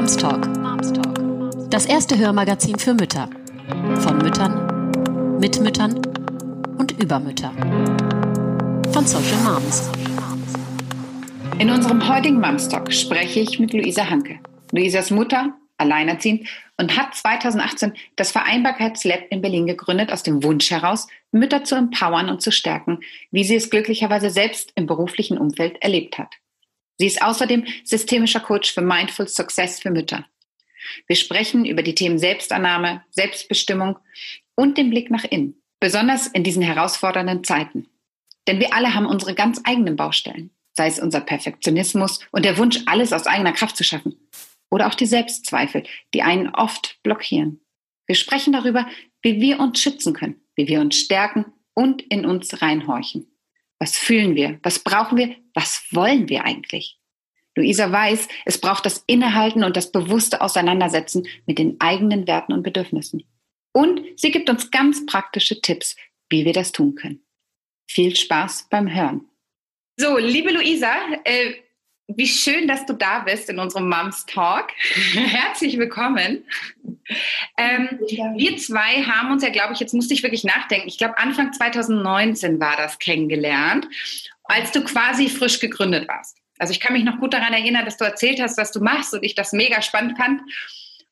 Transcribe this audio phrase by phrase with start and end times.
[0.00, 0.48] Moms Talk.
[1.68, 3.28] Das erste Hörmagazin für Mütter.
[3.96, 6.00] Von Müttern, mit Müttern
[6.78, 7.52] und über Mütter.
[8.94, 9.90] Von Social Moms.
[11.58, 14.38] In unserem heutigen Moms Talk spreche ich mit Luisa Hanke.
[14.72, 16.48] Luisas Mutter, alleinerziehend
[16.78, 22.30] und hat 2018 das Vereinbarkeitslab in Berlin gegründet, aus dem Wunsch heraus, Mütter zu empowern
[22.30, 23.00] und zu stärken,
[23.32, 26.36] wie sie es glücklicherweise selbst im beruflichen Umfeld erlebt hat.
[27.00, 30.26] Sie ist außerdem systemischer Coach für Mindful Success für Mütter.
[31.06, 33.96] Wir sprechen über die Themen Selbstannahme, Selbstbestimmung
[34.54, 37.88] und den Blick nach innen, besonders in diesen herausfordernden Zeiten.
[38.46, 42.80] Denn wir alle haben unsere ganz eigenen Baustellen, sei es unser Perfektionismus und der Wunsch,
[42.84, 44.28] alles aus eigener Kraft zu schaffen,
[44.70, 47.62] oder auch die Selbstzweifel, die einen oft blockieren.
[48.04, 48.86] Wir sprechen darüber,
[49.22, 53.29] wie wir uns schützen können, wie wir uns stärken und in uns reinhorchen.
[53.80, 54.60] Was fühlen wir?
[54.62, 55.34] Was brauchen wir?
[55.54, 57.00] Was wollen wir eigentlich?
[57.56, 62.62] Luisa weiß, es braucht das Innehalten und das bewusste Auseinandersetzen mit den eigenen Werten und
[62.62, 63.24] Bedürfnissen.
[63.72, 65.96] Und sie gibt uns ganz praktische Tipps,
[66.28, 67.24] wie wir das tun können.
[67.90, 69.28] Viel Spaß beim Hören.
[69.98, 71.54] So, liebe Luisa, äh,
[72.16, 74.68] wie schön, dass du da bist in unserem Moms Talk.
[75.12, 76.44] Herzlich willkommen.
[77.56, 77.98] Ähm,
[78.36, 80.88] wir zwei haben uns ja, glaube ich, jetzt musste ich wirklich nachdenken.
[80.88, 83.86] Ich glaube, Anfang 2019 war das kennengelernt,
[84.44, 86.36] als du quasi frisch gegründet warst.
[86.58, 89.14] Also ich kann mich noch gut daran erinnern, dass du erzählt hast, was du machst
[89.14, 90.42] und ich das mega spannend fand.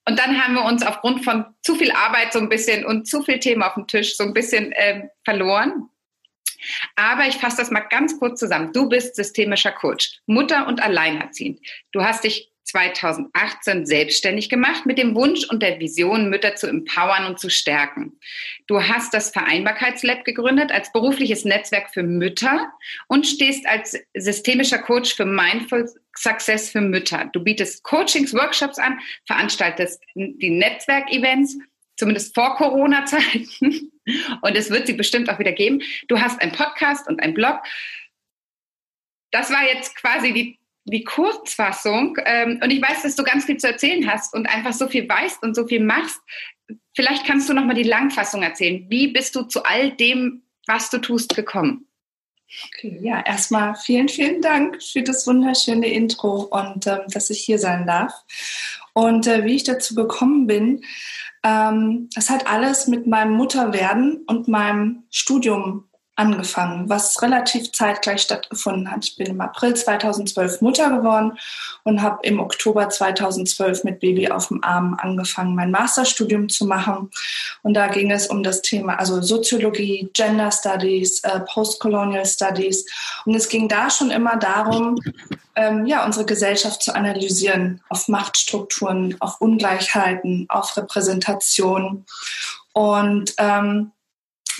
[0.06, 3.22] Und dann haben wir uns aufgrund von zu viel Arbeit so ein bisschen und zu
[3.22, 5.88] viel Themen auf dem Tisch so ein bisschen äh, verloren.
[6.96, 8.72] Aber ich fasse das mal ganz kurz zusammen.
[8.72, 11.60] Du bist systemischer Coach, Mutter und Alleinerziehend.
[11.92, 17.24] Du hast dich 2018 selbstständig gemacht mit dem Wunsch und der Vision, Mütter zu empowern
[17.24, 18.18] und zu stärken.
[18.66, 22.70] Du hast das Vereinbarkeitslab gegründet als berufliches Netzwerk für Mütter
[23.08, 27.30] und stehst als systemischer Coach für Mindful Success für Mütter.
[27.32, 31.56] Du bietest Coachings, Workshops an, veranstaltest die Netzwerkevents,
[31.96, 33.92] zumindest vor Corona-Zeiten.
[34.42, 35.82] Und es wird sie bestimmt auch wieder geben.
[36.08, 37.60] Du hast einen Podcast und einen Blog.
[39.30, 42.16] Das war jetzt quasi die, die Kurzfassung.
[42.24, 45.08] Ähm, und ich weiß, dass du ganz viel zu erzählen hast und einfach so viel
[45.08, 46.20] weißt und so viel machst.
[46.94, 48.86] Vielleicht kannst du noch mal die Langfassung erzählen.
[48.88, 51.86] Wie bist du zu all dem, was du tust, gekommen?
[52.66, 57.58] Okay, ja, erstmal vielen, vielen Dank für das wunderschöne Intro und ähm, dass ich hier
[57.58, 58.12] sein darf.
[58.94, 60.82] Und äh, wie ich dazu gekommen bin,
[61.44, 65.87] ähm, das hat alles mit meinem Mutterwerden und meinem Studium
[66.18, 69.04] angefangen, was relativ zeitgleich stattgefunden hat.
[69.04, 71.38] Ich bin im April 2012 Mutter geworden
[71.84, 77.10] und habe im Oktober 2012 mit Baby auf dem Arm angefangen, mein Masterstudium zu machen.
[77.62, 82.84] Und da ging es um das Thema, also Soziologie, Gender Studies, äh, Postcolonial Studies.
[83.24, 85.00] Und es ging da schon immer darum,
[85.54, 92.04] ähm, ja, unsere Gesellschaft zu analysieren auf Machtstrukturen, auf Ungleichheiten, auf Repräsentation.
[92.72, 93.92] Und ähm,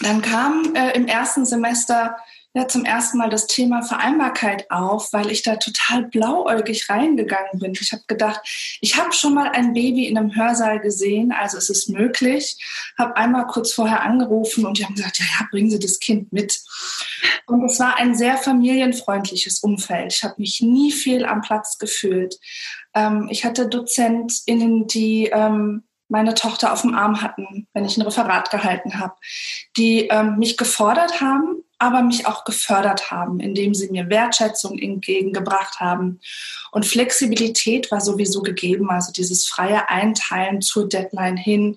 [0.00, 2.16] dann kam äh, im ersten Semester
[2.54, 7.72] ja zum ersten Mal das Thema Vereinbarkeit auf, weil ich da total blauäugig reingegangen bin.
[7.72, 8.41] Ich habe gedacht,
[8.81, 12.56] ich habe schon mal ein Baby in einem Hörsaal gesehen, also es ist möglich.
[12.97, 16.32] Habe einmal kurz vorher angerufen und die haben gesagt, ja, ja, bringen Sie das Kind
[16.32, 16.60] mit.
[17.47, 20.12] Und es war ein sehr familienfreundliches Umfeld.
[20.12, 22.38] Ich habe mich nie viel am Platz gefühlt.
[22.94, 28.02] Ähm, ich hatte DozentInnen, die ähm, meine Tochter auf dem Arm hatten, wenn ich ein
[28.02, 29.14] Referat gehalten habe,
[29.76, 35.80] die ähm, mich gefordert haben, aber mich auch gefördert haben, indem sie mir Wertschätzung entgegengebracht
[35.80, 36.20] haben.
[36.72, 41.76] Und Flexibilität war sowieso gegeben, also dieses freie Einteilen zur Deadline hin.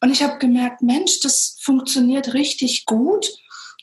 [0.00, 3.30] Und ich habe gemerkt, Mensch, das funktioniert richtig gut,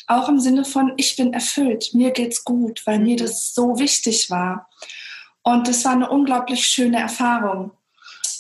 [0.08, 3.26] auch im Sinne von, ich bin erfüllt, mir geht's gut, weil mir mhm.
[3.26, 4.70] das so wichtig war.
[5.44, 7.72] Und das war eine unglaublich schöne Erfahrung.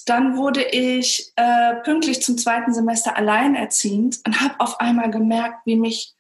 [0.07, 5.75] Dann wurde ich äh, pünktlich zum zweiten Semester alleinerziehend und habe auf einmal gemerkt, wie
[5.75, 6.16] mich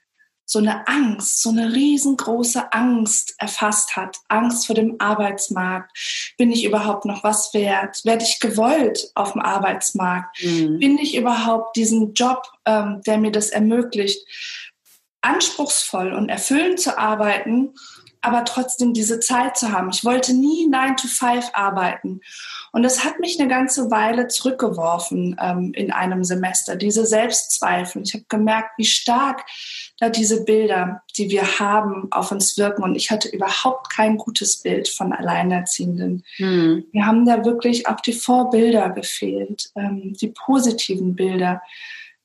[0.49, 4.17] so eine Angst, so eine riesengroße Angst erfasst hat.
[4.29, 5.91] Angst vor dem Arbeitsmarkt.
[6.37, 8.03] Bin ich überhaupt noch was wert?
[8.05, 10.41] Werde ich gewollt auf dem Arbeitsmarkt?
[10.43, 10.79] Mhm.
[10.79, 14.25] Bin ich überhaupt diesen Job, ähm, der mir das ermöglicht,
[15.21, 17.73] anspruchsvoll und erfüllend zu arbeiten?
[18.27, 19.89] Aber trotzdem diese Zeit zu haben.
[19.89, 22.19] Ich wollte nie 9 to 5 arbeiten.
[22.73, 28.01] Und das hat mich eine ganze Weile zurückgeworfen ähm, in einem Semester, diese Selbstzweifel.
[28.03, 29.45] Ich habe gemerkt, wie stark
[29.97, 32.83] da diese Bilder, die wir haben, auf uns wirken.
[32.83, 36.25] Und ich hatte überhaupt kein gutes Bild von Alleinerziehenden.
[36.35, 36.85] Hm.
[36.91, 41.61] Wir haben da wirklich auch die Vorbilder gefehlt, ähm, die positiven Bilder.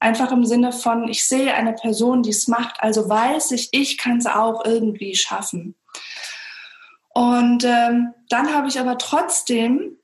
[0.00, 3.98] Einfach im Sinne von, ich sehe eine Person, die es macht, also weiß ich, ich
[3.98, 5.76] kann es auch irgendwie schaffen.
[7.14, 9.98] Und ähm, dann habe ich aber trotzdem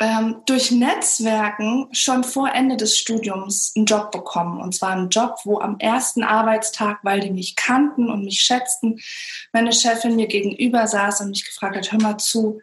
[0.00, 4.60] ähm, durch Netzwerken schon vor Ende des Studiums einen Job bekommen.
[4.60, 8.98] Und zwar einen Job, wo am ersten Arbeitstag, weil die mich kannten und mich schätzten,
[9.52, 12.60] meine Chefin mir gegenüber saß und mich gefragt hat, hör mal zu,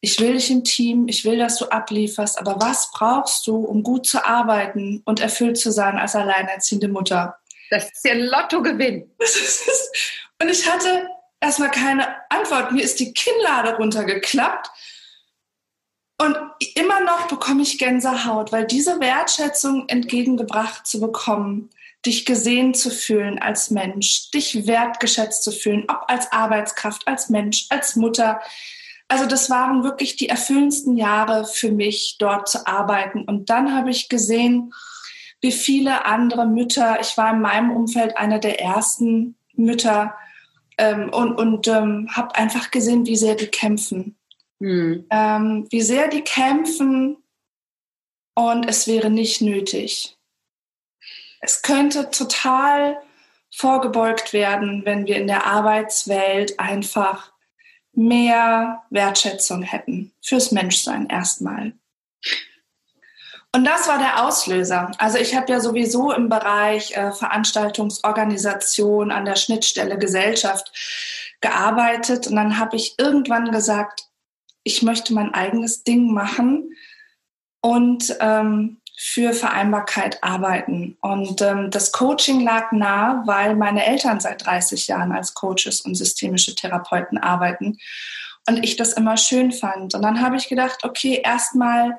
[0.00, 3.82] ich will dich im Team, ich will, dass du ablieferst, aber was brauchst du, um
[3.82, 7.38] gut zu arbeiten und erfüllt zu sein als alleinerziehende Mutter?
[7.70, 9.10] Das ist ja Lottogewinn.
[10.42, 11.08] und ich hatte
[11.40, 12.72] erstmal keine Antwort.
[12.72, 14.70] Mir ist die Kinnlade runtergeklappt.
[16.18, 16.36] Und
[16.74, 21.68] immer noch bekomme ich Gänsehaut, weil diese Wertschätzung entgegengebracht zu bekommen,
[22.06, 27.66] dich gesehen zu fühlen als Mensch, dich wertgeschätzt zu fühlen, ob als Arbeitskraft, als Mensch,
[27.68, 28.40] als Mutter.
[29.08, 33.24] Also das waren wirklich die erfüllendsten Jahre für mich, dort zu arbeiten.
[33.24, 34.72] Und dann habe ich gesehen,
[35.40, 40.14] wie viele andere Mütter, ich war in meinem Umfeld einer der ersten Mütter
[40.78, 44.16] ähm, und, und ähm, habe einfach gesehen, wie sehr die kämpfen
[44.58, 45.06] Mhm.
[45.10, 47.18] Ähm, wie sehr die kämpfen
[48.34, 50.16] und es wäre nicht nötig.
[51.40, 53.00] Es könnte total
[53.54, 57.32] vorgebeugt werden, wenn wir in der Arbeitswelt einfach
[57.92, 61.72] mehr Wertschätzung hätten fürs Menschsein erstmal.
[63.56, 64.92] Und das war der Auslöser.
[64.98, 70.70] Also ich habe ja sowieso im Bereich äh, Veranstaltungsorganisation an der Schnittstelle Gesellschaft
[71.40, 74.10] gearbeitet und dann habe ich irgendwann gesagt,
[74.62, 76.76] ich möchte mein eigenes Ding machen
[77.62, 80.98] und ähm, für Vereinbarkeit arbeiten.
[81.00, 85.94] Und ähm, das Coaching lag nah, weil meine Eltern seit 30 Jahren als Coaches und
[85.94, 87.78] systemische Therapeuten arbeiten
[88.46, 89.94] und ich das immer schön fand.
[89.94, 91.96] Und dann habe ich gedacht, okay, erstmal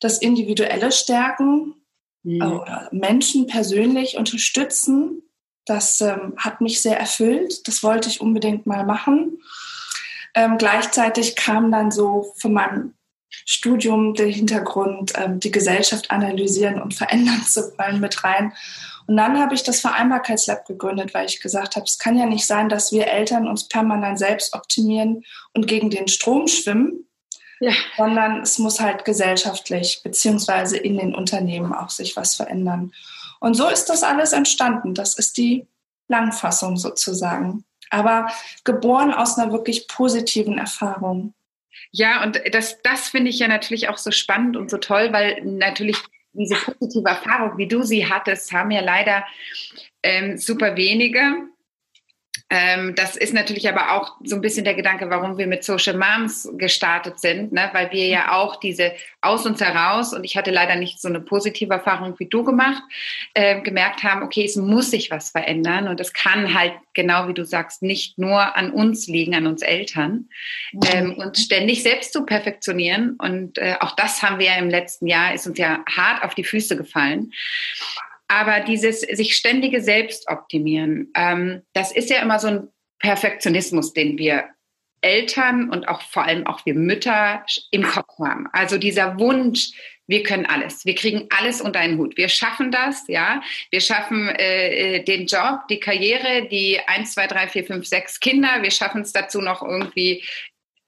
[0.00, 1.74] das individuelle Stärken
[2.22, 2.42] mhm.
[2.42, 5.22] oder Menschen persönlich unterstützen.
[5.64, 7.66] Das ähm, hat mich sehr erfüllt.
[7.66, 9.38] Das wollte ich unbedingt mal machen.
[10.34, 12.94] Ähm, gleichzeitig kam dann so von meinem
[13.30, 18.52] Studium der Hintergrund, ähm, die Gesellschaft analysieren und verändern zu wollen mit rein.
[19.06, 22.46] Und dann habe ich das Vereinbarkeitslab gegründet, weil ich gesagt habe, es kann ja nicht
[22.46, 25.22] sein, dass wir Eltern uns permanent selbst optimieren
[25.54, 27.06] und gegen den Strom schwimmen,
[27.60, 27.72] ja.
[27.96, 32.92] sondern es muss halt gesellschaftlich beziehungsweise in den Unternehmen auch sich was verändern.
[33.40, 34.94] Und so ist das alles entstanden.
[34.94, 35.66] Das ist die
[36.08, 38.30] Langfassung sozusagen aber
[38.64, 41.34] geboren aus einer wirklich positiven Erfahrung.
[41.92, 45.42] Ja, und das, das finde ich ja natürlich auch so spannend und so toll, weil
[45.44, 45.96] natürlich
[46.32, 49.24] diese positive Erfahrung, wie du sie hattest, haben ja leider
[50.02, 51.48] ähm, super wenige.
[52.48, 55.96] Ähm, das ist natürlich aber auch so ein bisschen der Gedanke, warum wir mit Social
[55.96, 57.70] Moms gestartet sind, ne?
[57.72, 61.20] weil wir ja auch diese aus uns heraus, und ich hatte leider nicht so eine
[61.20, 62.82] positive Erfahrung wie du gemacht,
[63.34, 67.34] äh, gemerkt haben, okay, es muss sich was verändern und es kann halt, genau wie
[67.34, 70.28] du sagst, nicht nur an uns liegen, an uns Eltern,
[70.72, 70.80] mhm.
[70.92, 73.16] ähm, und ständig selbst zu perfektionieren.
[73.18, 76.36] Und äh, auch das haben wir ja im letzten Jahr, ist uns ja hart auf
[76.36, 77.32] die Füße gefallen.
[78.28, 82.68] Aber dieses sich ständige Selbstoptimieren, ähm, das ist ja immer so ein
[82.98, 84.44] Perfektionismus, den wir
[85.00, 88.48] Eltern und auch vor allem auch wir Mütter im Kopf haben.
[88.52, 89.70] Also dieser Wunsch,
[90.08, 94.28] wir können alles, wir kriegen alles unter einen Hut, wir schaffen das, ja, wir schaffen
[94.28, 99.02] äh, den Job, die Karriere, die 1, 2, 3, 4, 5, 6 Kinder, wir schaffen
[99.02, 100.24] es dazu noch irgendwie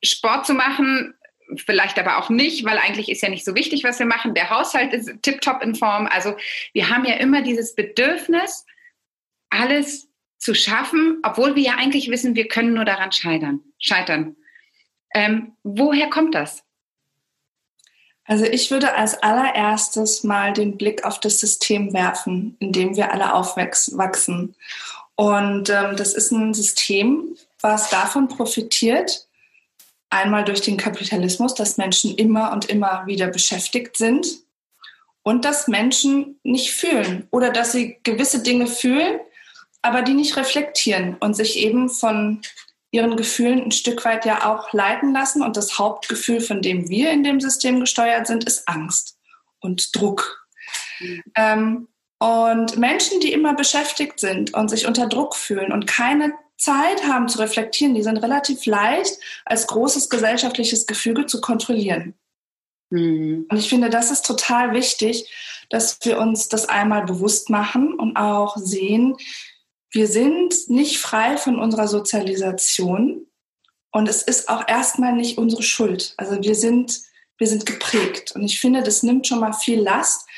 [0.02, 1.14] Sport zu machen,
[1.56, 4.34] vielleicht aber auch nicht, weil eigentlich ist ja nicht so wichtig, was wir machen.
[4.34, 6.06] Der Haushalt ist tiptop in Form.
[6.06, 6.36] Also
[6.72, 8.66] wir haben ja immer dieses Bedürfnis,
[9.50, 10.08] alles
[10.38, 13.60] zu schaffen, obwohl wir ja eigentlich wissen, wir können nur daran scheitern.
[13.78, 14.36] scheitern.
[15.14, 16.64] Ähm, woher kommt das?
[18.24, 23.10] Also ich würde als allererstes mal den Blick auf das System werfen, in dem wir
[23.10, 24.54] alle aufwachsen.
[25.16, 29.26] Und ähm, das ist ein System, was davon profitiert,
[30.10, 34.26] Einmal durch den Kapitalismus, dass Menschen immer und immer wieder beschäftigt sind
[35.22, 39.20] und dass Menschen nicht fühlen oder dass sie gewisse Dinge fühlen,
[39.82, 42.40] aber die nicht reflektieren und sich eben von
[42.90, 45.42] ihren Gefühlen ein Stück weit ja auch leiten lassen.
[45.42, 49.18] Und das Hauptgefühl, von dem wir in dem System gesteuert sind, ist Angst
[49.60, 50.46] und Druck.
[51.00, 51.22] Mhm.
[51.34, 51.88] Ähm,
[52.18, 57.28] und Menschen, die immer beschäftigt sind und sich unter Druck fühlen und keine Zeit haben
[57.28, 62.14] zu reflektieren, die sind relativ leicht als großes gesellschaftliches Gefüge zu kontrollieren.
[62.90, 63.46] Mhm.
[63.48, 65.32] Und ich finde, das ist total wichtig,
[65.70, 69.16] dass wir uns das einmal bewusst machen und auch sehen,
[69.90, 73.26] wir sind nicht frei von unserer Sozialisation
[73.90, 76.14] und es ist auch erstmal nicht unsere Schuld.
[76.16, 77.00] Also wir sind,
[77.38, 80.28] wir sind geprägt und ich finde, das nimmt schon mal viel Last.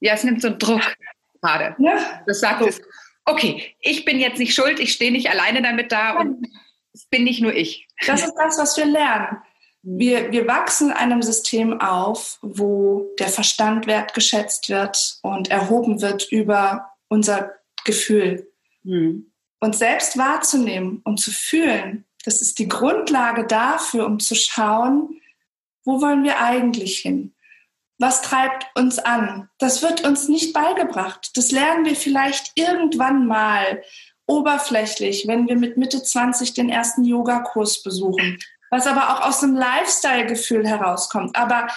[0.00, 0.96] Ja, es nimmt so einen Druck
[1.40, 1.76] gerade.
[1.78, 2.22] Ja.
[2.26, 2.80] Das sagt es
[3.24, 6.48] okay, ich bin jetzt nicht schuld, ich stehe nicht alleine damit da und
[6.92, 7.88] es bin nicht nur ich.
[8.06, 9.38] Das ist das, was wir lernen.
[9.82, 16.30] Wir, wir wachsen in einem System auf, wo der Verstand wertgeschätzt wird und erhoben wird
[16.30, 17.52] über unser
[17.84, 18.48] Gefühl.
[18.84, 19.32] Mhm.
[19.58, 25.20] Und selbst wahrzunehmen und zu fühlen, das ist die Grundlage dafür, um zu schauen,
[25.84, 27.34] wo wollen wir eigentlich hin?
[28.02, 29.48] Was treibt uns an?
[29.58, 31.30] Das wird uns nicht beigebracht.
[31.36, 33.80] Das lernen wir vielleicht irgendwann mal
[34.26, 38.40] oberflächlich, wenn wir mit Mitte 20 den ersten Yogakurs besuchen,
[38.70, 41.36] was aber auch aus einem Lifestyle-Gefühl herauskommt.
[41.36, 41.68] Aber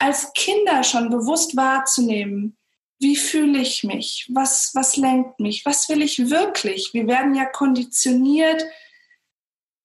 [0.00, 2.56] als Kinder schon bewusst wahrzunehmen,
[2.98, 4.28] wie fühle ich mich?
[4.34, 5.64] Was, was lenkt mich?
[5.64, 6.90] Was will ich wirklich?
[6.92, 8.64] Wir werden ja konditioniert,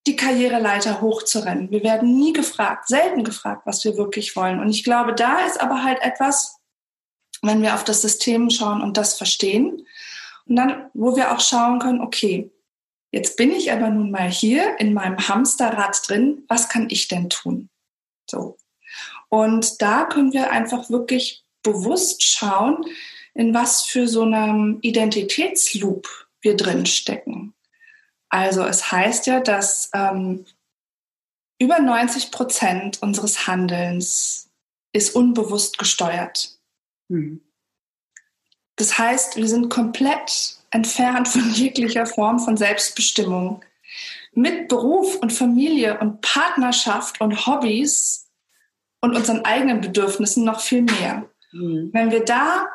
[0.06, 1.72] die Karriereleiter hochzurennen.
[1.72, 4.60] Wir werden nie gefragt, selten gefragt, was wir wirklich wollen.
[4.60, 6.58] Und ich glaube, da ist aber halt etwas,
[7.42, 9.86] wenn wir auf das System schauen und das verstehen,
[10.46, 12.52] und dann, wo wir auch schauen können, okay,
[13.12, 17.30] jetzt bin ich aber nun mal hier in meinem Hamsterrad drin, was kann ich denn
[17.30, 17.70] tun?
[18.30, 18.58] So.
[19.30, 22.86] Und da können wir einfach wirklich bewusst schauen,
[23.34, 26.08] in was für so einem Identitätsloop
[26.42, 27.54] wir drin stecken.
[28.34, 30.46] Also es heißt ja, dass ähm,
[31.60, 34.50] über 90 Prozent unseres Handelns
[34.92, 36.58] ist unbewusst gesteuert.
[37.10, 37.42] Mhm.
[38.76, 43.64] Das heißt, wir sind komplett entfernt von jeglicher Form von Selbstbestimmung.
[44.34, 48.32] Mit Beruf und Familie und Partnerschaft und Hobbys
[49.00, 51.30] und unseren eigenen Bedürfnissen noch viel mehr.
[51.52, 51.92] Mhm.
[51.94, 52.66] Wenn wir da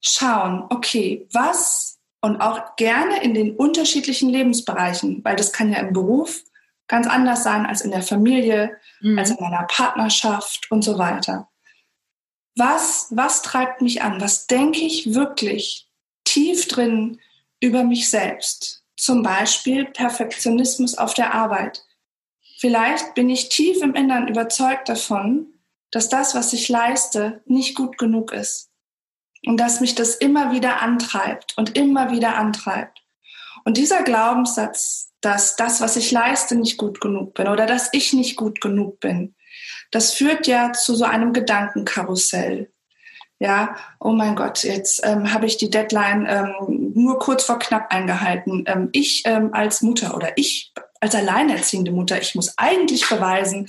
[0.00, 1.91] schauen, okay, was
[2.22, 6.42] und auch gerne in den unterschiedlichen Lebensbereichen, weil das kann ja im Beruf
[6.88, 9.18] ganz anders sein als in der Familie, mhm.
[9.18, 11.48] als in einer Partnerschaft und so weiter.
[12.56, 14.20] Was, was treibt mich an?
[14.20, 15.88] Was denke ich wirklich
[16.24, 17.20] tief drin
[17.60, 18.84] über mich selbst?
[18.96, 21.84] Zum Beispiel Perfektionismus auf der Arbeit.
[22.58, 25.46] Vielleicht bin ich tief im Innern überzeugt davon,
[25.90, 28.71] dass das, was ich leiste, nicht gut genug ist.
[29.46, 33.02] Und dass mich das immer wieder antreibt und immer wieder antreibt.
[33.64, 38.12] Und dieser Glaubenssatz, dass das, was ich leiste, nicht gut genug bin oder dass ich
[38.12, 39.34] nicht gut genug bin,
[39.90, 42.72] das führt ja zu so einem Gedankenkarussell.
[43.38, 47.92] Ja, oh mein Gott, jetzt ähm, habe ich die Deadline ähm, nur kurz vor knapp
[47.92, 48.64] eingehalten.
[48.66, 50.72] Ähm, ich ähm, als Mutter oder ich
[51.02, 53.68] als alleinerziehende Mutter, ich muss eigentlich beweisen,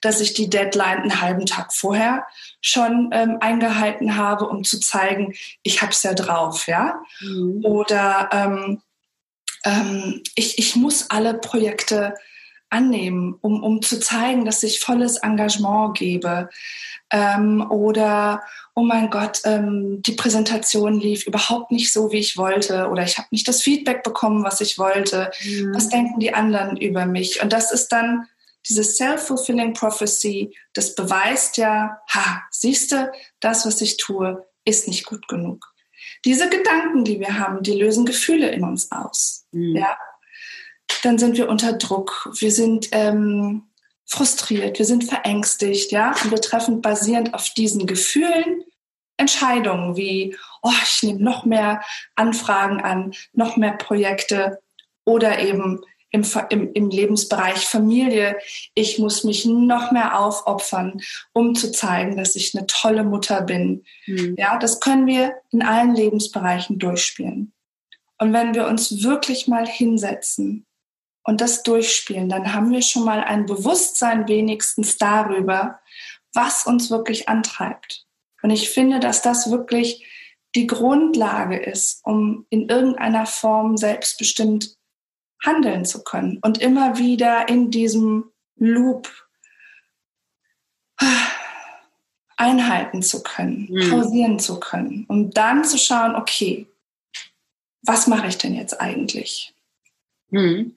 [0.00, 2.26] dass ich die Deadline einen halben Tag vorher
[2.62, 7.02] schon ähm, eingehalten habe, um zu zeigen, ich habe es ja drauf, ja.
[7.20, 7.62] Mhm.
[7.62, 8.82] Oder ähm,
[9.64, 12.14] ähm, ich, ich muss alle Projekte
[12.70, 16.48] annehmen, um, um zu zeigen, dass ich volles Engagement gebe.
[17.12, 18.42] Ähm, oder,
[18.74, 22.88] oh mein Gott, ähm, die Präsentation lief überhaupt nicht so, wie ich wollte.
[22.88, 25.30] Oder ich habe nicht das Feedback bekommen, was ich wollte.
[25.42, 25.74] Mhm.
[25.74, 27.42] Was denken die anderen über mich?
[27.42, 28.26] Und das ist dann
[28.68, 35.28] diese self-fulfilling prophecy, das beweist ja, ha, siehste, das, was ich tue, ist nicht gut
[35.28, 35.72] genug.
[36.24, 39.46] Diese Gedanken, die wir haben, die lösen Gefühle in uns aus.
[39.52, 39.76] Mhm.
[39.76, 39.96] Ja,
[41.02, 43.69] dann sind wir unter Druck, wir sind ähm,
[44.10, 48.64] frustriert, wir sind verängstigt, ja, und wir treffen basierend auf diesen Gefühlen
[49.16, 51.82] Entscheidungen wie, oh, ich nehme noch mehr
[52.16, 54.58] Anfragen an, noch mehr Projekte
[55.04, 58.36] oder eben im, im, im Lebensbereich Familie,
[58.74, 61.00] ich muss mich noch mehr aufopfern,
[61.32, 63.84] um zu zeigen, dass ich eine tolle Mutter bin.
[64.06, 64.34] Mhm.
[64.36, 67.52] Ja, das können wir in allen Lebensbereichen durchspielen.
[68.18, 70.66] Und wenn wir uns wirklich mal hinsetzen
[71.24, 75.80] und das durchspielen, dann haben wir schon mal ein Bewusstsein wenigstens darüber,
[76.32, 78.06] was uns wirklich antreibt.
[78.42, 80.06] Und ich finde, dass das wirklich
[80.54, 84.76] die Grundlage ist, um in irgendeiner Form selbstbestimmt
[85.44, 89.10] handeln zu können und immer wieder in diesem Loop
[92.36, 93.90] einhalten zu können, mhm.
[93.90, 96.66] pausieren zu können, um dann zu schauen, okay,
[97.82, 99.54] was mache ich denn jetzt eigentlich?
[100.30, 100.74] Mhm.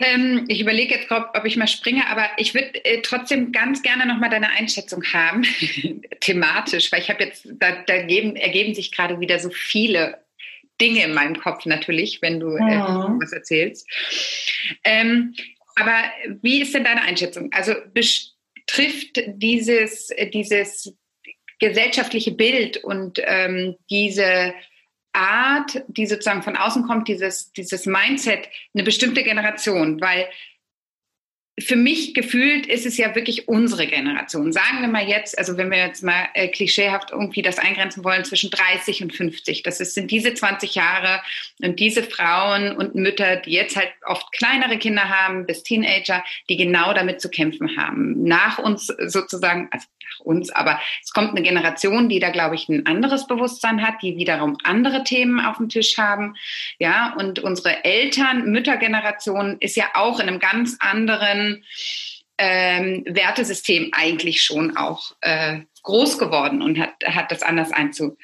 [0.00, 3.82] Ähm, ich überlege jetzt, ob, ob ich mal springe, aber ich würde äh, trotzdem ganz
[3.82, 5.44] gerne nochmal deine Einschätzung haben,
[6.20, 10.22] thematisch, weil ich habe jetzt, da, da geben, ergeben sich gerade wieder so viele
[10.80, 13.16] Dinge in meinem Kopf natürlich, wenn du äh, ja.
[13.20, 13.88] was erzählst.
[14.82, 15.34] Ähm,
[15.76, 16.02] aber
[16.42, 17.50] wie ist denn deine Einschätzung?
[17.52, 20.94] Also betrifft dieses, dieses
[21.60, 24.52] gesellschaftliche Bild und ähm, diese
[25.12, 30.26] Art, die sozusagen von außen kommt, dieses, dieses Mindset, eine bestimmte Generation, weil
[31.60, 34.52] für mich gefühlt ist es ja wirklich unsere Generation.
[34.52, 38.24] Sagen wir mal jetzt, also wenn wir jetzt mal äh, klischeehaft irgendwie das eingrenzen wollen
[38.24, 41.20] zwischen 30 und 50, das ist, sind diese 20 Jahre
[41.62, 46.56] und diese Frauen und Mütter, die jetzt halt oft kleinere Kinder haben bis Teenager, die
[46.56, 48.22] genau damit zu kämpfen haben.
[48.24, 52.68] Nach uns sozusagen, also nach uns, aber es kommt eine Generation, die da, glaube ich,
[52.70, 56.34] ein anderes Bewusstsein hat, die wiederum andere Themen auf dem Tisch haben.
[56.78, 61.41] Ja, und unsere Eltern, Müttergeneration ist ja auch in einem ganz anderen
[62.38, 68.16] ähm, Wertesystem eigentlich schon auch äh, groß geworden und hat, hat das anders einzu,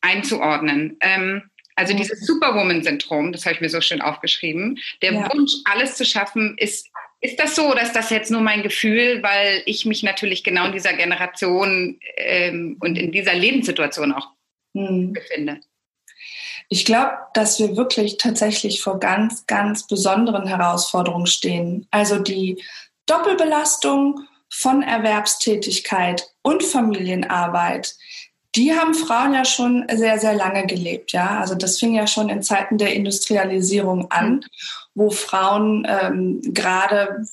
[0.00, 0.96] einzuordnen.
[1.00, 4.78] Ähm, also dieses Superwoman-Syndrom, das habe ich mir so schön aufgeschrieben.
[5.00, 5.32] Der ja.
[5.32, 6.88] Wunsch, alles zu schaffen, ist
[7.22, 10.72] ist das so, dass das jetzt nur mein Gefühl, weil ich mich natürlich genau in
[10.72, 14.30] dieser Generation ähm, und in dieser Lebenssituation auch
[14.74, 15.12] hm.
[15.12, 15.60] befinde?
[16.72, 21.86] Ich glaube, dass wir wirklich tatsächlich vor ganz, ganz besonderen Herausforderungen stehen.
[21.90, 22.62] Also die
[23.06, 27.94] Doppelbelastung von Erwerbstätigkeit und Familienarbeit,
[28.54, 31.12] die haben Frauen ja schon sehr, sehr lange gelebt.
[31.12, 34.36] Ja, also das fing ja schon in Zeiten der Industrialisierung an.
[34.36, 34.44] Mhm
[34.94, 37.24] wo Frauen ähm, gerade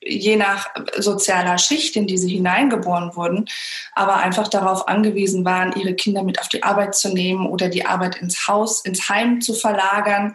[0.00, 3.46] je nach sozialer Schicht, in die sie hineingeboren wurden,
[3.94, 7.86] aber einfach darauf angewiesen waren, ihre Kinder mit auf die Arbeit zu nehmen oder die
[7.86, 10.34] Arbeit ins Haus, ins Heim zu verlagern.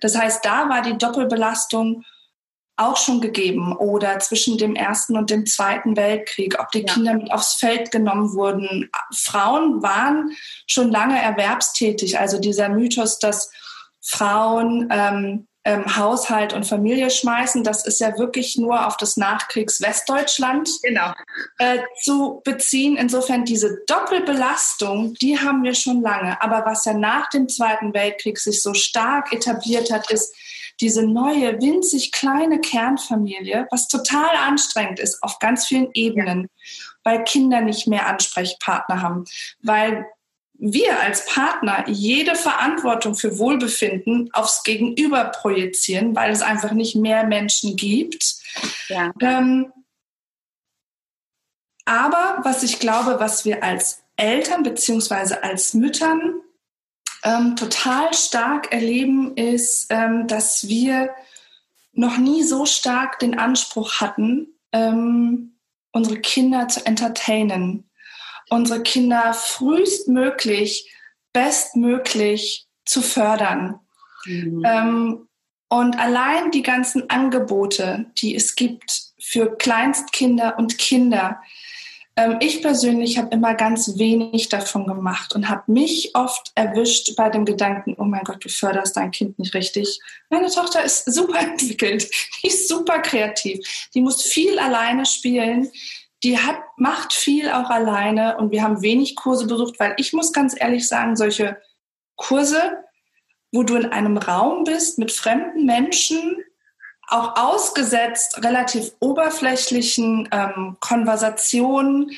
[0.00, 2.04] Das heißt, da war die Doppelbelastung
[2.76, 6.92] auch schon gegeben oder zwischen dem Ersten und dem Zweiten Weltkrieg, ob die ja.
[6.92, 8.90] Kinder mit aufs Feld genommen wurden.
[9.14, 10.30] Frauen waren
[10.66, 12.18] schon lange erwerbstätig.
[12.18, 13.50] Also dieser Mythos, dass
[14.00, 17.62] Frauen ähm, ähm, Haushalt und Familie schmeißen.
[17.62, 21.12] Das ist ja wirklich nur auf das Nachkriegs-Westdeutschland genau.
[21.58, 22.96] äh, zu beziehen.
[22.96, 26.40] Insofern diese Doppelbelastung, die haben wir schon lange.
[26.42, 30.34] Aber was ja nach dem Zweiten Weltkrieg sich so stark etabliert hat, ist
[30.80, 36.48] diese neue, winzig kleine Kernfamilie, was total anstrengend ist auf ganz vielen Ebenen,
[37.04, 39.24] weil Kinder nicht mehr Ansprechpartner haben,
[39.62, 40.06] weil
[40.64, 47.24] wir als Partner jede Verantwortung für Wohlbefinden aufs Gegenüber projizieren, weil es einfach nicht mehr
[47.24, 48.36] Menschen gibt.
[48.88, 49.12] Ja.
[49.20, 49.72] Ähm,
[51.84, 56.40] aber was ich glaube, was wir als Eltern beziehungsweise als Müttern
[57.24, 61.10] ähm, total stark erleben, ist, ähm, dass wir
[61.92, 65.58] noch nie so stark den Anspruch hatten, ähm,
[65.90, 67.90] unsere Kinder zu entertainen
[68.52, 70.92] unsere Kinder frühestmöglich,
[71.32, 73.80] bestmöglich zu fördern.
[74.26, 74.62] Mhm.
[74.64, 75.28] Ähm,
[75.68, 81.40] und allein die ganzen Angebote, die es gibt für Kleinstkinder und Kinder,
[82.14, 87.30] ähm, ich persönlich habe immer ganz wenig davon gemacht und habe mich oft erwischt bei
[87.30, 89.98] dem Gedanken, oh mein Gott, du förderst dein Kind nicht richtig.
[90.28, 92.10] Meine Tochter ist super entwickelt,
[92.42, 95.70] die ist super kreativ, die muss viel alleine spielen
[96.24, 100.32] die hat, macht viel auch alleine und wir haben wenig Kurse besucht, weil ich muss
[100.32, 101.60] ganz ehrlich sagen, solche
[102.16, 102.84] Kurse,
[103.50, 106.36] wo du in einem Raum bist mit fremden Menschen,
[107.08, 112.12] auch ausgesetzt relativ oberflächlichen ähm, Konversationen,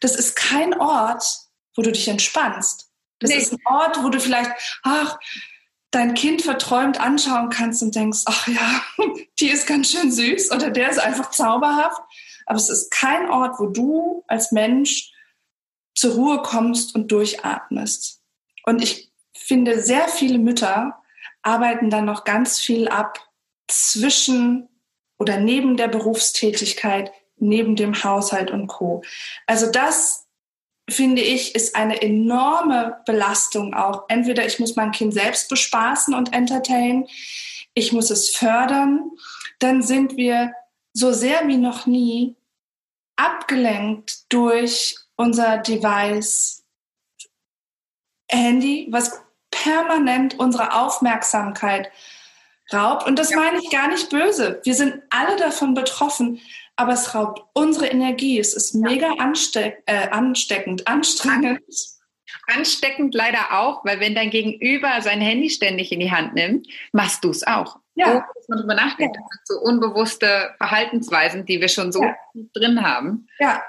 [0.00, 1.24] das ist kein Ort,
[1.74, 2.88] wo du dich entspannst.
[3.18, 3.36] Das nee.
[3.36, 4.50] ist ein Ort, wo du vielleicht,
[4.84, 5.18] ach,
[5.90, 8.82] dein Kind verträumt anschauen kannst und denkst, ach ja,
[9.40, 12.00] die ist ganz schön süß oder der ist einfach zauberhaft
[12.48, 15.12] aber es ist kein Ort, wo du als Mensch
[15.94, 18.22] zur Ruhe kommst und durchatmest.
[18.64, 20.98] Und ich finde, sehr viele Mütter
[21.42, 23.18] arbeiten dann noch ganz viel ab
[23.66, 24.68] zwischen
[25.18, 29.02] oder neben der Berufstätigkeit, neben dem Haushalt und Co.
[29.46, 30.26] Also das
[30.88, 34.04] finde ich, ist eine enorme Belastung auch.
[34.08, 37.06] Entweder ich muss mein Kind selbst bespaßen und entertainen,
[37.74, 39.10] ich muss es fördern,
[39.58, 40.52] dann sind wir
[40.94, 42.37] so sehr wie noch nie
[43.18, 46.64] abgelenkt durch unser Device
[48.30, 51.90] Handy, was permanent unsere Aufmerksamkeit
[52.72, 53.06] raubt.
[53.06, 53.36] Und das ja.
[53.36, 54.60] meine ich gar nicht böse.
[54.64, 56.40] Wir sind alle davon betroffen,
[56.76, 58.38] aber es raubt unsere Energie.
[58.38, 61.60] Es ist mega ansteck äh, ansteckend, anstrengend.
[62.46, 67.24] Ansteckend leider auch, weil wenn dein Gegenüber sein Handy ständig in die Hand nimmt, machst
[67.24, 67.78] du es auch.
[67.98, 68.26] Ja.
[68.34, 69.20] Muss man drüber nachdenken?
[69.20, 69.38] Ja.
[69.44, 72.14] So unbewusste Verhaltensweisen, die wir schon so ja.
[72.54, 73.26] drin haben.
[73.38, 73.62] Ja.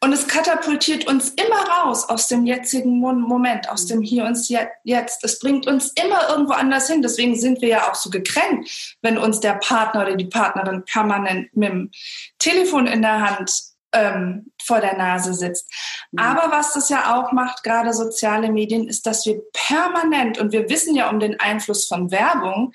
[0.00, 4.36] Und es katapultiert uns immer raus aus dem jetzigen Moment, aus dem Hier und
[4.82, 5.24] Jetzt.
[5.24, 7.00] Es bringt uns immer irgendwo anders hin.
[7.00, 11.56] Deswegen sind wir ja auch so gekränkt, wenn uns der Partner oder die Partnerin permanent
[11.56, 11.90] mit dem
[12.38, 13.50] Telefon in der Hand
[13.94, 15.70] ähm, vor der Nase sitzt.
[16.12, 16.18] Mhm.
[16.18, 20.68] Aber was das ja auch macht, gerade soziale Medien, ist, dass wir permanent, und wir
[20.68, 22.74] wissen ja um den Einfluss von Werbung,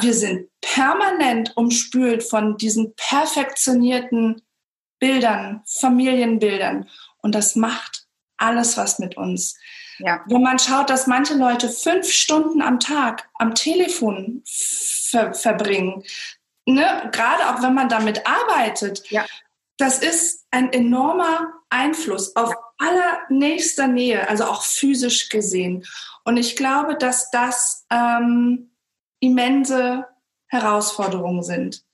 [0.00, 4.42] wir sind permanent umspült von diesen perfektionierten
[4.98, 6.88] Bildern, Familienbildern.
[7.18, 9.56] Und das macht alles was mit uns.
[9.98, 10.24] Ja.
[10.26, 16.04] Wenn man schaut, dass manche Leute fünf Stunden am Tag am Telefon ver verbringen,
[16.66, 17.08] ne?
[17.12, 19.24] gerade auch wenn man damit arbeitet, ja.
[19.76, 25.84] das ist ein enormer Einfluss auf allernächster Nähe, also auch physisch gesehen.
[26.24, 28.70] Und ich glaube, dass das ähm,
[29.20, 30.06] immense
[30.46, 31.84] Herausforderungen sind.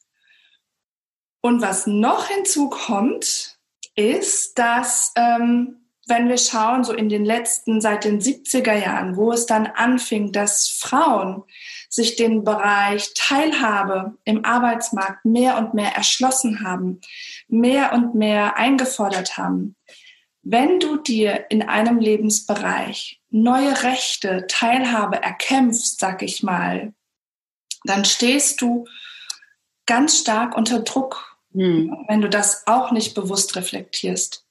[1.40, 3.58] Und was noch hinzukommt,
[3.96, 9.32] ist, dass ähm, wenn wir schauen, so in den letzten, seit den 70er Jahren, wo
[9.32, 11.44] es dann anfing, dass Frauen
[11.88, 17.00] sich den Bereich Teilhabe im Arbeitsmarkt mehr und mehr erschlossen haben,
[17.48, 19.76] mehr und mehr eingefordert haben.
[20.42, 26.92] Wenn du dir in einem Lebensbereich neue Rechte, Teilhabe erkämpfst, sag ich mal,
[27.84, 28.86] dann stehst du
[29.86, 32.04] ganz stark unter Druck, hm.
[32.08, 34.44] wenn du das auch nicht bewusst reflektierst.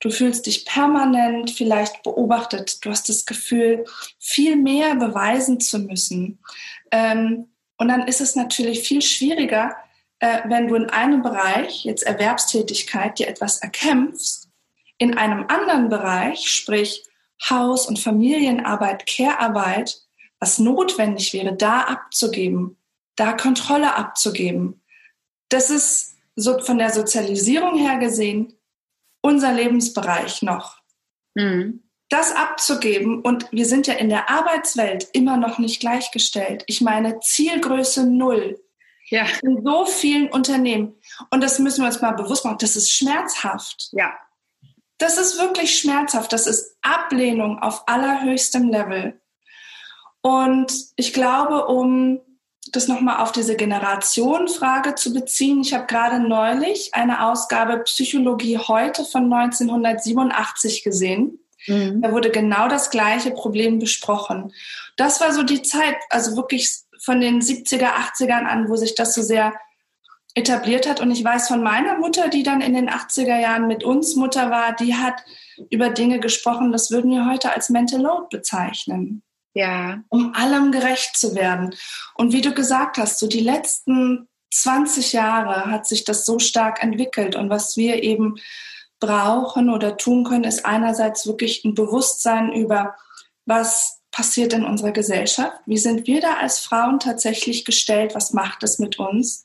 [0.00, 2.84] Du fühlst dich permanent vielleicht beobachtet.
[2.84, 3.84] Du hast das Gefühl,
[4.18, 6.38] viel mehr beweisen zu müssen.
[6.90, 9.76] Ähm, und dann ist es natürlich viel schwieriger,
[10.18, 14.48] äh, wenn du in einem Bereich, jetzt Erwerbstätigkeit, dir etwas erkämpfst,
[14.96, 17.04] in einem anderen Bereich, sprich
[17.48, 20.02] Haus- und Familienarbeit, Care-Arbeit,
[20.40, 22.76] was notwendig wäre, da abzugeben,
[23.14, 24.82] da Kontrolle abzugeben.
[25.50, 28.54] Das ist so von der Sozialisierung her gesehen
[29.22, 30.80] unser Lebensbereich noch.
[31.34, 31.82] Mhm.
[32.08, 36.64] Das abzugeben und wir sind ja in der Arbeitswelt immer noch nicht gleichgestellt.
[36.66, 38.58] Ich meine Zielgröße null.
[39.10, 39.26] Ja.
[39.42, 40.94] In so vielen Unternehmen.
[41.30, 42.58] Und das müssen wir uns mal bewusst machen.
[42.60, 43.90] Das ist schmerzhaft.
[43.92, 44.12] Ja.
[44.98, 46.32] Das ist wirklich schmerzhaft.
[46.32, 49.20] Das ist Ablehnung auf allerhöchstem Level.
[50.22, 52.20] Und ich glaube, um
[52.72, 55.62] das nochmal auf diese Generationenfrage zu beziehen.
[55.62, 61.38] Ich habe gerade neulich eine Ausgabe Psychologie heute von 1987 gesehen.
[61.66, 62.02] Mhm.
[62.02, 64.52] Da wurde genau das gleiche Problem besprochen.
[64.96, 66.70] Das war so die Zeit, also wirklich
[67.02, 69.54] von den 70er, 80ern an, wo sich das so sehr
[70.34, 71.00] etabliert hat.
[71.00, 74.50] Und ich weiß von meiner Mutter, die dann in den 80er Jahren mit uns Mutter
[74.50, 75.24] war, die hat
[75.70, 79.22] über Dinge gesprochen, das würden wir heute als Mental Load bezeichnen.
[79.54, 80.02] Ja.
[80.08, 81.74] Um allem gerecht zu werden.
[82.14, 86.82] Und wie du gesagt hast, so die letzten 20 Jahre hat sich das so stark
[86.82, 87.36] entwickelt.
[87.36, 88.36] Und was wir eben
[89.00, 92.94] brauchen oder tun können, ist einerseits wirklich ein Bewusstsein über,
[93.46, 95.56] was passiert in unserer Gesellschaft.
[95.66, 98.14] Wie sind wir da als Frauen tatsächlich gestellt?
[98.14, 99.44] Was macht es mit uns?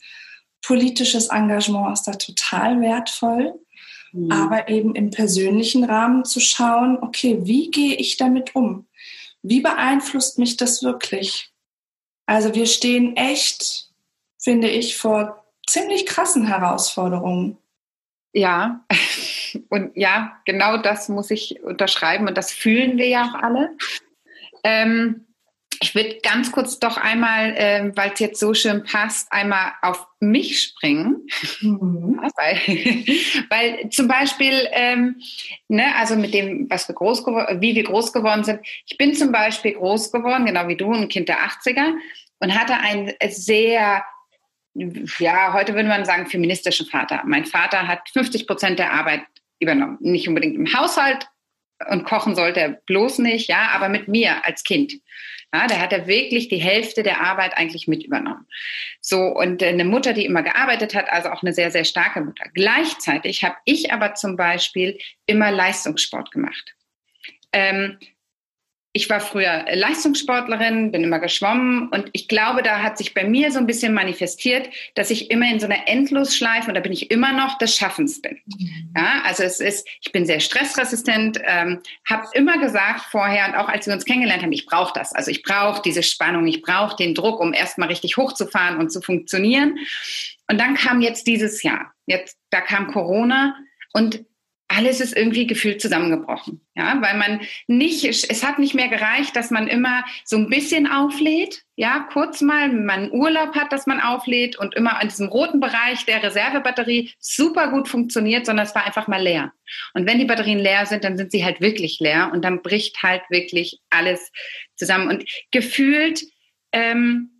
[0.61, 3.53] Politisches Engagement ist da total wertvoll.
[4.11, 4.31] Mhm.
[4.31, 8.87] Aber eben im persönlichen Rahmen zu schauen, okay, wie gehe ich damit um?
[9.47, 11.51] Wie beeinflusst mich das wirklich?
[12.25, 13.91] Also wir stehen echt,
[14.41, 17.57] finde ich, vor ziemlich krassen Herausforderungen.
[18.33, 18.83] Ja,
[19.69, 23.77] und ja, genau das muss ich unterschreiben und das fühlen wir ja auch alle.
[24.63, 25.24] Ähm,
[25.85, 30.07] ich würde ganz kurz doch einmal, äh, weil es jetzt so schön passt, einmal auf
[30.19, 31.27] mich springen.
[31.61, 32.19] Mhm.
[32.35, 32.57] Weil,
[33.49, 35.21] weil zum Beispiel, ähm,
[35.67, 38.61] ne, also mit dem, was wir groß wie wir groß geworden sind.
[38.87, 41.93] Ich bin zum Beispiel groß geworden, genau wie du, ein Kind der 80er
[42.39, 44.03] und hatte einen sehr
[45.19, 47.21] ja, heute würde man sagen, feministischen Vater.
[47.25, 49.21] Mein Vater hat 50 Prozent der Arbeit
[49.59, 49.97] übernommen.
[50.01, 51.29] Nicht unbedingt im Haushalt
[51.89, 54.95] und kochen sollte er bloß nicht, ja, aber mit mir als Kind.
[55.55, 58.45] Ja, der hat ja wirklich die Hälfte der Arbeit eigentlich mit übernommen.
[58.99, 62.43] So, und eine Mutter, die immer gearbeitet hat, also auch eine sehr, sehr starke Mutter.
[62.53, 66.75] Gleichzeitig habe ich aber zum Beispiel immer Leistungssport gemacht.
[67.53, 67.97] Ähm,
[68.95, 73.51] ich war früher Leistungssportlerin, bin immer geschwommen und ich glaube, da hat sich bei mir
[73.51, 77.11] so ein bisschen manifestiert, dass ich immer in so einer Endlosschleife und da bin ich
[77.11, 78.39] immer noch des Schaffens bin.
[78.45, 78.93] Mhm.
[78.95, 83.67] Ja, also es ist, ich bin sehr stressresistent, ähm, habe immer gesagt vorher und auch
[83.67, 85.11] als wir uns kennengelernt haben, ich brauche das.
[85.11, 89.01] Also ich brauche diese Spannung, ich brauche den Druck, um erstmal richtig hochzufahren und zu
[89.01, 89.77] funktionieren.
[90.49, 93.57] Und dann kam jetzt dieses Jahr, jetzt da kam Corona
[93.91, 94.23] und
[94.75, 96.61] alles ist irgendwie gefühlt zusammengebrochen.
[96.75, 100.87] Ja, weil man nicht, es hat nicht mehr gereicht, dass man immer so ein bisschen
[100.87, 101.63] auflädt.
[101.75, 105.59] Ja, kurz mal, wenn man Urlaub hat, dass man auflädt und immer an diesem roten
[105.59, 109.53] Bereich der Reservebatterie super gut funktioniert, sondern es war einfach mal leer.
[109.93, 113.01] Und wenn die Batterien leer sind, dann sind sie halt wirklich leer und dann bricht
[113.03, 114.31] halt wirklich alles
[114.75, 115.07] zusammen.
[115.07, 116.23] Und gefühlt,
[116.71, 117.34] ähm,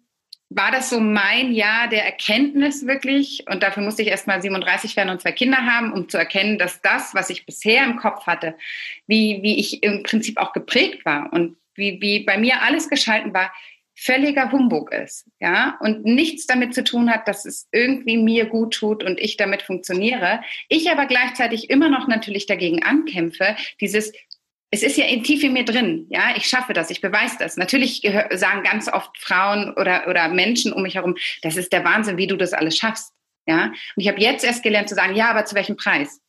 [0.55, 3.43] war das so mein Jahr der Erkenntnis wirklich.
[3.49, 6.57] Und dafür musste ich erst mal 37 werden und zwei Kinder haben, um zu erkennen,
[6.57, 8.55] dass das, was ich bisher im Kopf hatte,
[9.05, 13.33] wie, wie ich im Prinzip auch geprägt war und wie, wie bei mir alles geschalten
[13.33, 13.51] war,
[13.97, 18.73] völliger Humbug ist, ja, und nichts damit zu tun hat, dass es irgendwie mir gut
[18.73, 20.41] tut und ich damit funktioniere.
[20.67, 24.11] Ich aber gleichzeitig immer noch natürlich dagegen ankämpfe, dieses
[24.71, 27.55] es ist ja tief in mir drin, ja, ich schaffe das, ich beweise das.
[27.55, 28.01] Natürlich
[28.31, 32.27] sagen ganz oft Frauen oder, oder Menschen um mich herum, das ist der Wahnsinn, wie
[32.27, 33.13] du das alles schaffst,
[33.47, 33.67] ja.
[33.67, 36.21] Und ich habe jetzt erst gelernt zu sagen, ja, aber zu welchem Preis?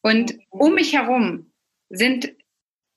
[0.00, 1.52] Und um mich herum
[1.90, 2.32] sind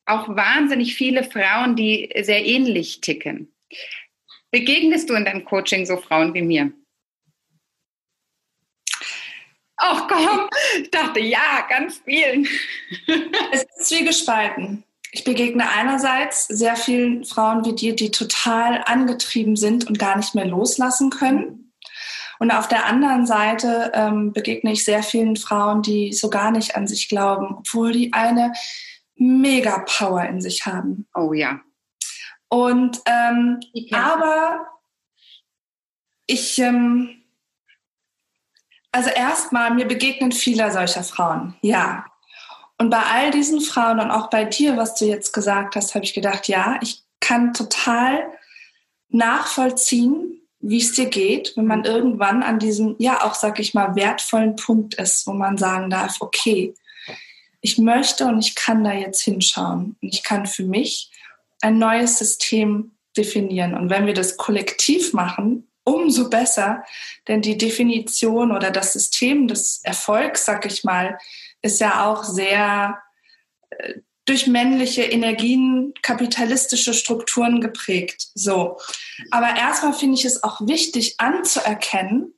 [0.06, 3.54] auch wahnsinnig viele Frauen, die sehr ähnlich ticken.
[4.52, 6.74] Begegnest du in deinem Coaching so Frauen wie mir?
[9.84, 10.48] Ach komm,
[10.80, 12.48] ich dachte, ja, ganz vielen.
[13.52, 14.84] Es ist zwiegespalten.
[15.12, 20.36] Ich begegne einerseits sehr vielen Frauen wie dir, die total angetrieben sind und gar nicht
[20.36, 21.74] mehr loslassen können.
[22.38, 26.76] Und auf der anderen Seite ähm, begegne ich sehr vielen Frauen, die so gar nicht
[26.76, 28.54] an sich glauben, obwohl die eine
[29.16, 31.08] mega Power in sich haben.
[31.16, 31.60] Oh ja.
[32.50, 33.60] Und ähm,
[33.92, 34.68] aber
[36.28, 37.21] ich ähm,
[38.92, 42.06] also erstmal, mir begegnen viele solcher Frauen, ja.
[42.78, 46.04] Und bei all diesen Frauen und auch bei dir, was du jetzt gesagt hast, habe
[46.04, 48.24] ich gedacht, ja, ich kann total
[49.10, 53.96] nachvollziehen, wie es dir geht, wenn man irgendwann an diesem, ja, auch, sag ich mal,
[53.96, 56.74] wertvollen Punkt ist, wo man sagen darf, okay,
[57.62, 59.96] ich möchte und ich kann da jetzt hinschauen.
[60.02, 61.12] Und ich kann für mich
[61.62, 63.76] ein neues System definieren.
[63.76, 66.84] Und wenn wir das kollektiv machen, umso besser,
[67.28, 71.18] denn die Definition oder das System des Erfolgs, sag ich mal,
[71.62, 73.02] ist ja auch sehr
[73.70, 78.30] äh, durch männliche Energien, kapitalistische Strukturen geprägt.
[78.36, 78.78] So.
[79.32, 82.34] Aber erstmal finde ich es auch wichtig anzuerkennen,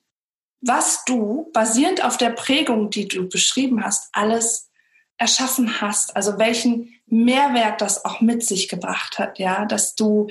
[0.61, 4.69] was du basierend auf der Prägung, die du beschrieben hast, alles
[5.17, 6.15] erschaffen hast.
[6.15, 10.27] Also welchen Mehrwert das auch mit sich gebracht hat, ja, dass du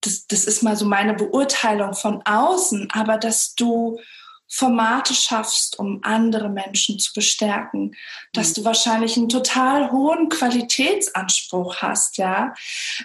[0.00, 3.98] das, das ist mal so meine Beurteilung von außen, aber dass du
[4.52, 7.94] Formate schaffst, um andere Menschen zu bestärken,
[8.32, 8.54] dass mhm.
[8.54, 12.54] du wahrscheinlich einen total hohen Qualitätsanspruch hast, ja,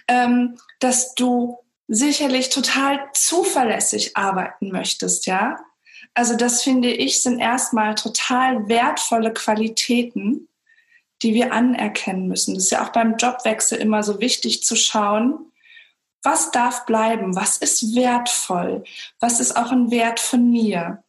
[0.07, 5.57] ähm, dass du sicherlich total zuverlässig arbeiten möchtest, ja.
[6.15, 10.47] Also das finde ich sind erstmal total wertvolle Qualitäten,
[11.21, 12.55] die wir anerkennen müssen.
[12.55, 15.51] Das ist ja auch beim Jobwechsel immer so wichtig zu schauen,
[16.25, 18.83] was darf bleiben, was ist wertvoll,
[19.19, 21.03] was ist auch ein Wert von mir.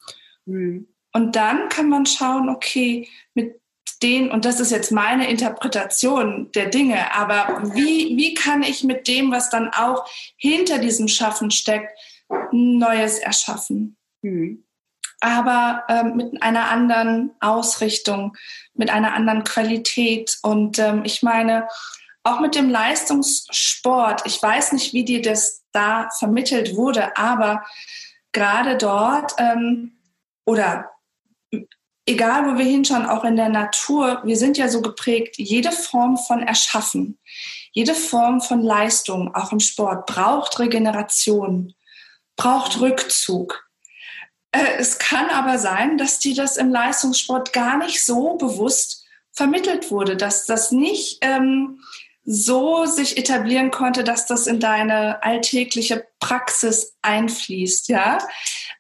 [0.44, 0.87] Mhm.
[1.12, 3.61] Und dann kann man schauen, okay, mit
[4.02, 9.09] den, und das ist jetzt meine Interpretation der Dinge, aber wie, wie kann ich mit
[9.09, 11.98] dem, was dann auch hinter diesem Schaffen steckt,
[12.52, 13.96] Neues erschaffen?
[14.22, 14.64] Mhm.
[15.20, 18.37] Aber ähm, mit einer anderen Ausrichtung,
[18.74, 20.38] mit einer anderen Qualität.
[20.42, 21.66] Und ähm, ich meine,
[22.26, 27.64] auch mit dem Leistungssport, ich weiß nicht, wie dir das da vermittelt wurde, aber
[28.32, 29.92] gerade dort ähm,
[30.44, 30.90] oder
[32.04, 36.16] egal wo wir hinschauen, auch in der Natur, wir sind ja so geprägt, jede Form
[36.16, 37.18] von Erschaffen,
[37.72, 41.74] jede Form von Leistung, auch im Sport, braucht Regeneration,
[42.36, 43.68] braucht Rückzug.
[44.50, 49.90] Äh, es kann aber sein, dass dir das im Leistungssport gar nicht so bewusst vermittelt
[49.90, 51.80] wurde, dass das nicht ähm,
[52.26, 58.18] so sich etablieren konnte, dass das in deine alltägliche Praxis einfließt, ja.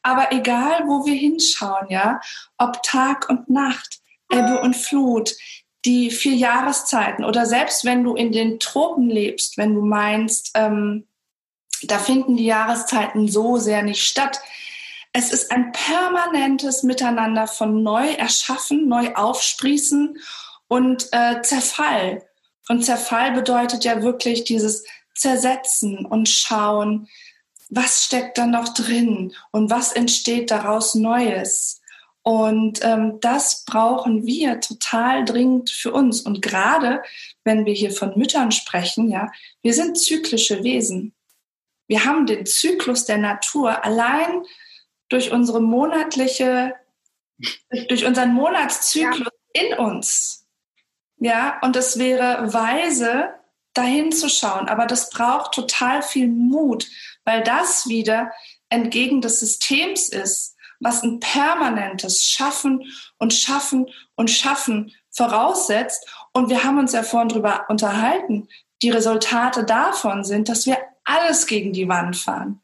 [0.02, 2.20] Aber egal, wo wir hinschauen, ja,
[2.58, 5.32] ob Tag und Nacht, Ebbe und Flut,
[5.84, 11.06] die vier Jahreszeiten oder selbst wenn du in den Tropen lebst, wenn du meinst, ähm,
[11.84, 14.40] da finden die Jahreszeiten so sehr nicht statt.
[15.12, 20.18] Es ist ein permanentes Miteinander von neu erschaffen, neu aufsprießen
[20.66, 22.25] und äh, Zerfall.
[22.68, 27.08] Und Zerfall bedeutet ja wirklich dieses Zersetzen und Schauen,
[27.68, 31.80] was steckt da noch drin und was entsteht daraus Neues.
[32.22, 36.22] Und ähm, das brauchen wir total dringend für uns.
[36.22, 37.02] Und gerade
[37.44, 39.30] wenn wir hier von Müttern sprechen, ja,
[39.62, 41.14] wir sind zyklische Wesen.
[41.86, 44.42] Wir haben den Zyklus der Natur allein
[45.08, 46.74] durch unsere monatliche,
[47.88, 49.62] durch unseren Monatszyklus ja.
[49.62, 50.45] in uns.
[51.18, 53.34] Ja, und es wäre weise,
[53.76, 54.68] dahin zu schauen.
[54.68, 56.86] Aber das braucht total viel Mut,
[57.24, 58.32] weil das wieder
[58.68, 62.84] entgegen des Systems ist, was ein permanentes Schaffen
[63.18, 66.06] und Schaffen und Schaffen voraussetzt.
[66.32, 68.48] Und wir haben uns ja vorhin drüber unterhalten.
[68.82, 72.60] Die Resultate davon sind, dass wir alles gegen die Wand fahren.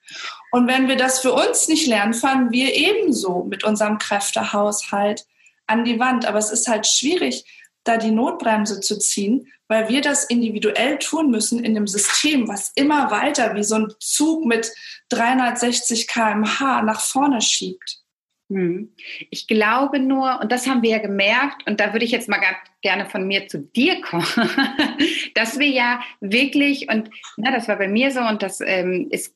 [0.50, 5.26] Und wenn wir das für uns nicht lernen, fahren wir ebenso mit unserem Kräftehaushalt
[5.66, 6.26] an die Wand.
[6.26, 7.44] Aber es ist halt schwierig,
[7.84, 12.72] da die Notbremse zu ziehen, weil wir das individuell tun müssen in einem System, was
[12.74, 14.72] immer weiter wie so ein Zug mit
[15.08, 18.02] 360 km/h nach vorne schiebt.
[18.50, 18.92] Hm.
[19.30, 22.40] Ich glaube nur, und das haben wir ja gemerkt, und da würde ich jetzt mal
[22.82, 24.26] gerne von mir zu dir kommen,
[25.34, 29.34] dass wir ja wirklich, und na, das war bei mir so, und das ähm, ist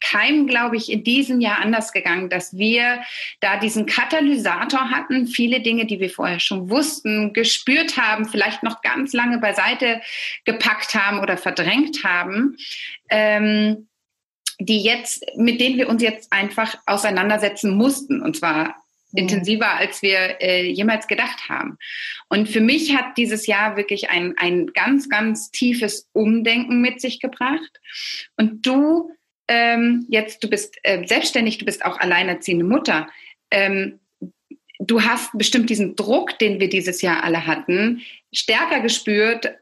[0.00, 3.02] keinem, glaube ich, in diesem Jahr anders gegangen, dass wir
[3.40, 8.82] da diesen Katalysator hatten, viele Dinge, die wir vorher schon wussten, gespürt haben, vielleicht noch
[8.82, 10.00] ganz lange beiseite
[10.44, 12.56] gepackt haben oder verdrängt haben.
[13.10, 13.88] Ähm,
[14.60, 18.74] die jetzt, mit denen wir uns jetzt einfach auseinandersetzen mussten, und zwar
[19.12, 19.20] mhm.
[19.20, 21.78] intensiver, als wir äh, jemals gedacht haben.
[22.28, 27.20] Und für mich hat dieses Jahr wirklich ein, ein ganz, ganz tiefes Umdenken mit sich
[27.20, 27.80] gebracht.
[28.36, 29.10] Und du
[29.48, 33.08] ähm, jetzt, du bist äh, selbstständig, du bist auch alleinerziehende Mutter.
[33.50, 33.98] Ähm,
[34.78, 39.54] du hast bestimmt diesen Druck, den wir dieses Jahr alle hatten, stärker gespürt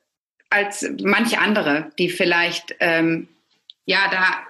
[0.50, 3.28] als manche andere, die vielleicht ähm,
[3.84, 4.46] ja da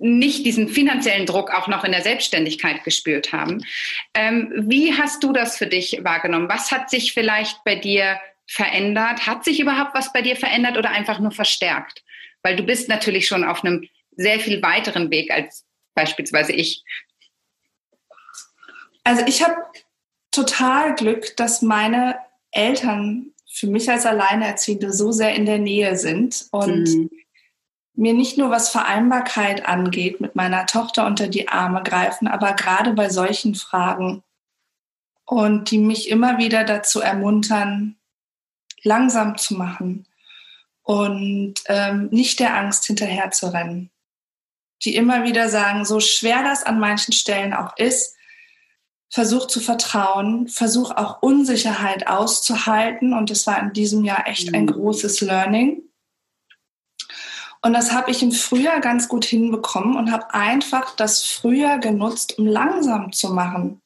[0.00, 3.64] nicht diesen finanziellen Druck auch noch in der Selbstständigkeit gespürt haben.
[4.14, 6.48] Ähm, wie hast du das für dich wahrgenommen?
[6.48, 9.26] Was hat sich vielleicht bei dir verändert?
[9.26, 12.02] Hat sich überhaupt was bei dir verändert oder einfach nur verstärkt?
[12.42, 16.84] Weil du bist natürlich schon auf einem sehr viel weiteren Weg als beispielsweise ich.
[19.04, 19.56] Also ich habe
[20.30, 22.16] total Glück, dass meine
[22.50, 27.10] Eltern für mich als Alleinerziehende so sehr in der Nähe sind und mhm
[28.00, 32.94] mir nicht nur was Vereinbarkeit angeht, mit meiner Tochter unter die Arme greifen, aber gerade
[32.94, 34.22] bei solchen Fragen
[35.26, 37.96] und die mich immer wieder dazu ermuntern,
[38.82, 40.06] langsam zu machen
[40.82, 43.90] und ähm, nicht der Angst hinterher zu rennen.
[44.82, 48.16] Die immer wieder sagen, so schwer das an manchen Stellen auch ist,
[49.10, 53.12] versuch zu vertrauen, versuch auch Unsicherheit auszuhalten.
[53.12, 54.72] Und das war in diesem Jahr echt ein mhm.
[54.72, 55.82] großes Learning.
[57.62, 62.38] Und das habe ich im Frühjahr ganz gut hinbekommen und habe einfach das Frühjahr genutzt,
[62.38, 63.82] um langsam zu machen.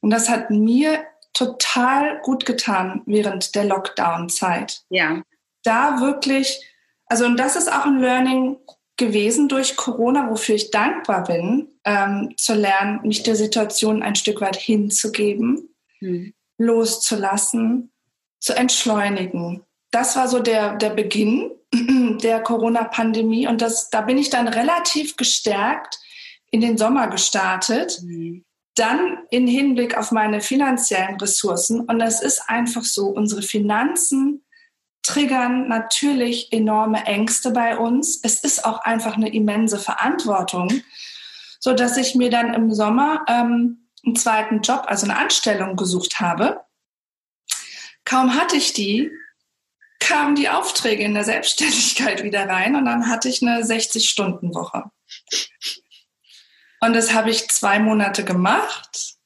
[0.00, 4.84] Und das hat mir total gut getan während der Lockdown-Zeit.
[4.88, 5.22] Ja.
[5.64, 6.64] Da wirklich,
[7.06, 8.56] also und das ist auch ein Learning
[8.98, 14.40] gewesen durch Corona, wofür ich dankbar bin, ähm, zu lernen, mich der Situation ein Stück
[14.42, 16.34] weit hinzugeben, hm.
[16.58, 17.90] loszulassen,
[18.40, 19.62] zu entschleunigen.
[19.90, 21.50] Das war so der, der Beginn
[22.22, 23.46] der Corona-Pandemie.
[23.46, 25.98] Und das, da bin ich dann relativ gestärkt
[26.50, 28.00] in den Sommer gestartet.
[28.02, 28.44] Mhm.
[28.74, 31.80] Dann in Hinblick auf meine finanziellen Ressourcen.
[31.80, 34.44] Und es ist einfach so, unsere Finanzen
[35.02, 38.20] triggern natürlich enorme Ängste bei uns.
[38.22, 40.82] Es ist auch einfach eine immense Verantwortung,
[41.60, 46.20] so dass ich mir dann im Sommer ähm, einen zweiten Job, also eine Anstellung gesucht
[46.20, 46.60] habe.
[48.04, 49.10] Kaum hatte ich die,
[50.00, 54.84] kamen die Aufträge in der Selbstständigkeit wieder rein und dann hatte ich eine 60-Stunden-Woche.
[56.80, 59.16] Und das habe ich zwei Monate gemacht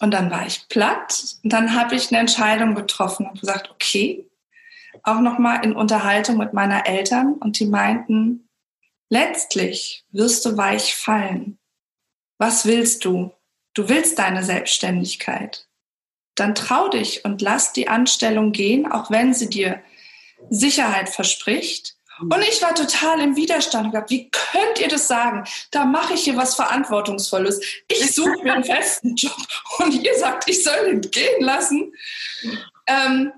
[0.00, 4.28] und dann war ich platt und dann habe ich eine Entscheidung getroffen und gesagt, okay,
[5.04, 8.48] auch nochmal in Unterhaltung mit meiner Eltern und die meinten,
[9.10, 11.58] letztlich wirst du weich fallen.
[12.38, 13.32] Was willst du?
[13.74, 15.68] Du willst deine Selbstständigkeit.
[16.34, 19.80] Dann trau dich und lass die Anstellung gehen, auch wenn sie dir
[20.50, 21.96] Sicherheit verspricht.
[22.20, 23.92] Und ich war total im Widerstand.
[23.92, 24.10] Gehabt.
[24.10, 25.44] Wie könnt ihr das sagen?
[25.70, 27.60] Da mache ich hier was Verantwortungsvolles.
[27.88, 29.36] Ich suche mir einen festen Job
[29.78, 31.92] und ihr sagt, ich soll ihn gehen lassen.
[32.86, 33.32] Ähm,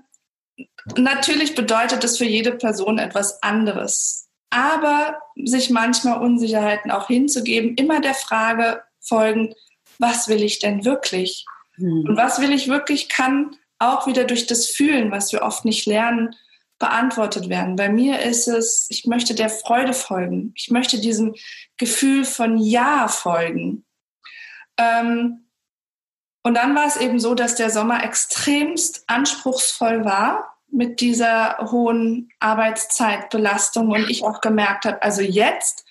[0.95, 4.27] natürlich bedeutet das für jede Person etwas anderes.
[4.49, 9.55] Aber sich manchmal Unsicherheiten auch hinzugeben, immer der Frage folgend,
[9.99, 11.45] was will ich denn wirklich?
[11.75, 12.05] Hm.
[12.07, 15.85] Und was will ich wirklich, kann auch wieder durch das Fühlen, was wir oft nicht
[15.85, 16.35] lernen,
[16.79, 17.75] beantwortet werden.
[17.75, 20.53] Bei mir ist es, ich möchte der Freude folgen.
[20.55, 21.35] Ich möchte diesem
[21.77, 23.85] Gefühl von Ja folgen.
[24.77, 25.47] Ähm,
[26.43, 32.29] und dann war es eben so, dass der Sommer extremst anspruchsvoll war mit dieser hohen
[32.39, 35.85] Arbeitszeitbelastung und ich auch gemerkt habe, also jetzt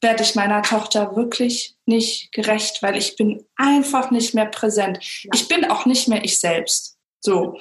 [0.00, 4.98] werde ich meiner Tochter wirklich nicht gerecht, weil ich bin einfach nicht mehr präsent.
[5.32, 6.96] Ich bin auch nicht mehr ich selbst.
[7.20, 7.58] So.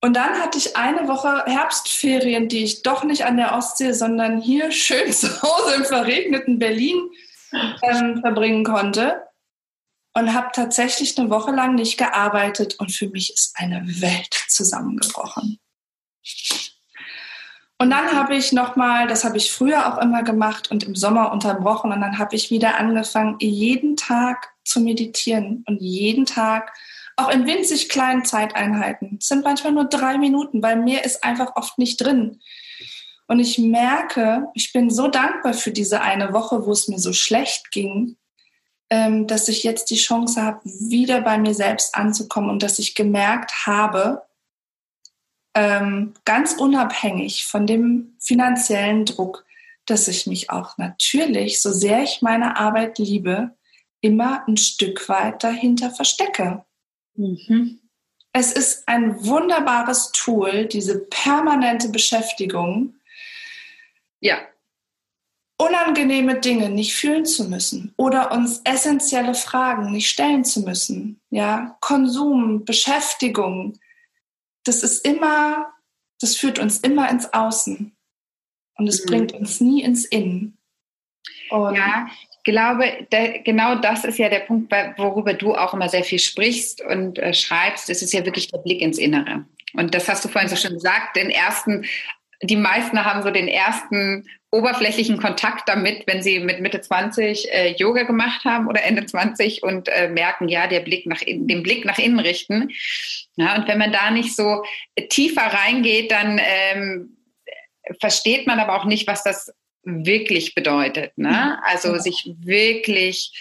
[0.00, 4.40] Und dann hatte ich eine Woche Herbstferien, die ich doch nicht an der Ostsee, sondern
[4.40, 7.10] hier schön zu Hause im verregneten Berlin
[7.82, 9.25] ähm, verbringen konnte.
[10.16, 12.76] Und habe tatsächlich eine Woche lang nicht gearbeitet.
[12.78, 15.58] Und für mich ist eine Welt zusammengebrochen.
[17.76, 21.32] Und dann habe ich nochmal, das habe ich früher auch immer gemacht und im Sommer
[21.32, 21.92] unterbrochen.
[21.92, 26.72] Und dann habe ich wieder angefangen, jeden Tag zu meditieren und jeden Tag
[27.18, 29.16] Auch in winzig kleinen Zeiteinheiten.
[29.20, 32.40] Es sind manchmal nur drei Minuten, weil mehr ist einfach oft nicht drin.
[33.26, 37.14] Und ich merke, ich bin so dankbar für diese eine Woche, wo es mir so
[37.14, 38.16] schlecht ging,
[38.90, 42.94] ähm, dass ich jetzt die Chance habe, wieder bei mir selbst anzukommen und dass ich
[42.94, 44.22] gemerkt habe,
[45.54, 49.44] ähm, ganz unabhängig von dem finanziellen Druck,
[49.86, 53.56] dass ich mich auch natürlich, so sehr ich meine Arbeit liebe,
[54.00, 56.64] immer ein Stück weit dahinter verstecke.
[57.14, 57.80] Mhm.
[58.32, 62.94] Es ist ein wunderbares Tool, diese permanente Beschäftigung.
[64.20, 64.38] Ja
[65.58, 71.20] unangenehme Dinge nicht fühlen zu müssen oder uns essentielle Fragen nicht stellen zu müssen.
[71.30, 73.78] Ja, Konsum, Beschäftigung,
[74.64, 75.72] das ist immer,
[76.20, 77.96] das führt uns immer ins Außen
[78.76, 79.08] und es mhm.
[79.08, 80.58] bringt uns nie ins Innen.
[81.50, 85.88] Und ja, ich glaube, der, genau das ist ja der Punkt, worüber du auch immer
[85.88, 87.88] sehr viel sprichst und äh, schreibst.
[87.88, 89.46] Es ist ja wirklich der Blick ins Innere.
[89.74, 91.86] Und das hast du vorhin so schön gesagt, den ersten
[92.42, 94.26] die meisten haben so den ersten
[94.56, 99.62] oberflächlichen Kontakt damit, wenn sie mit Mitte 20 äh, Yoga gemacht haben oder Ende 20
[99.62, 102.70] und äh, merken, ja, der Blick nach innen, den Blick nach innen richten.
[103.36, 104.64] Ja, und wenn man da nicht so
[105.10, 107.16] tiefer reingeht, dann ähm,
[108.00, 109.52] versteht man aber auch nicht, was das
[109.82, 111.16] wirklich bedeutet.
[111.16, 111.28] Ne?
[111.28, 111.62] Mhm.
[111.64, 113.32] Also sich wirklich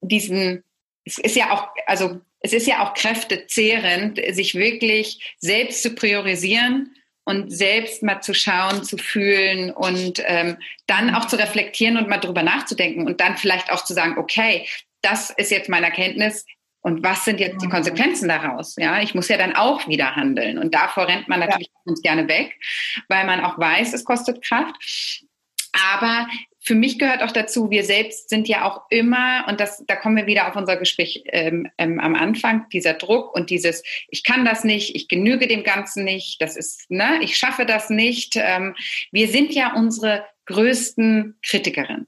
[0.00, 0.62] diesen,
[1.04, 6.94] es ist ja auch, also es ist ja auch kräftezehrend, sich wirklich selbst zu priorisieren
[7.28, 10.56] und selbst mal zu schauen, zu fühlen und ähm,
[10.86, 14.66] dann auch zu reflektieren und mal drüber nachzudenken und dann vielleicht auch zu sagen, okay,
[15.02, 16.46] das ist jetzt meine Erkenntnis,
[16.80, 17.72] und was sind jetzt die mhm.
[17.72, 18.76] Konsequenzen daraus?
[18.76, 20.58] Ja, ich muss ja dann auch wieder handeln.
[20.58, 21.80] Und davor rennt man natürlich ja.
[21.84, 22.54] ganz gerne weg,
[23.08, 24.76] weil man auch weiß, es kostet Kraft.
[25.92, 26.26] Aber
[26.68, 30.18] für mich gehört auch dazu, wir selbst sind ja auch immer, und das, da kommen
[30.18, 34.44] wir wieder auf unser Gespräch ähm, ähm, am Anfang, dieser Druck und dieses, ich kann
[34.44, 38.34] das nicht, ich genüge dem Ganzen nicht, das ist, ne, ich schaffe das nicht.
[38.36, 38.76] Ähm,
[39.12, 42.06] wir sind ja unsere größten Kritikerin.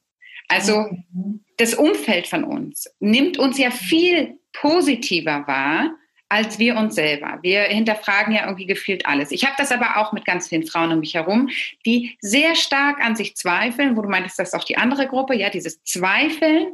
[0.49, 1.43] Also mhm.
[1.57, 5.95] das Umfeld von uns nimmt uns ja viel positiver wahr,
[6.31, 7.41] als wir uns selber.
[7.43, 9.33] Wir hinterfragen ja irgendwie gefühlt alles.
[9.33, 11.51] Ich habe das aber auch mit ganz vielen Frauen um mich herum,
[11.85, 15.35] die sehr stark an sich zweifeln, wo du meintest, das ist auch die andere Gruppe,
[15.35, 16.68] ja, dieses Zweifeln.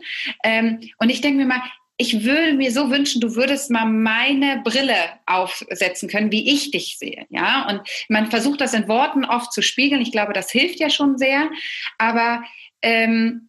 [0.45, 1.63] Ähm, und ich denke mir mal,
[1.97, 4.95] ich würde mir so wünschen, du würdest mal meine Brille
[5.25, 7.25] aufsetzen können, wie ich dich sehe.
[7.31, 7.81] Ja, und
[8.11, 10.03] man versucht das in Worten oft zu spiegeln.
[10.03, 11.49] Ich glaube, das hilft ja schon sehr.
[11.97, 12.45] Aber
[12.83, 13.49] ähm,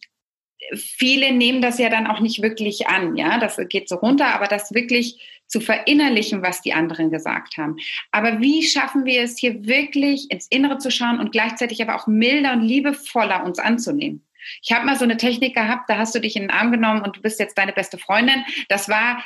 [0.74, 3.16] viele nehmen das ja dann auch nicht wirklich an.
[3.16, 7.76] Ja, das geht so runter, aber das wirklich zu verinnerlichen, was die anderen gesagt haben.
[8.12, 12.06] Aber wie schaffen wir es hier wirklich ins Innere zu schauen und gleichzeitig aber auch
[12.06, 14.24] milder und liebevoller uns anzunehmen?
[14.62, 17.02] Ich habe mal so eine Technik gehabt, da hast du dich in den Arm genommen
[17.02, 18.44] und du bist jetzt deine beste Freundin.
[18.68, 19.24] Das war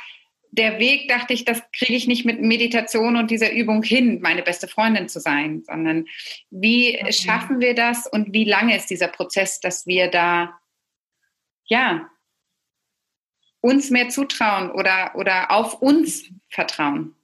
[0.51, 4.43] der Weg, dachte ich, das kriege ich nicht mit Meditation und dieser Übung hin, meine
[4.43, 6.05] beste Freundin zu sein, sondern
[6.51, 10.59] wie schaffen wir das und wie lange ist dieser Prozess, dass wir da,
[11.65, 12.07] ja,
[13.63, 17.15] uns mehr zutrauen oder, oder auf uns vertrauen?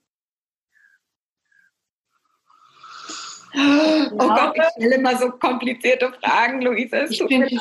[3.54, 7.06] Oh Gott, ich stelle immer so komplizierte Fragen, Luise.
[7.10, 7.60] Ich finde die,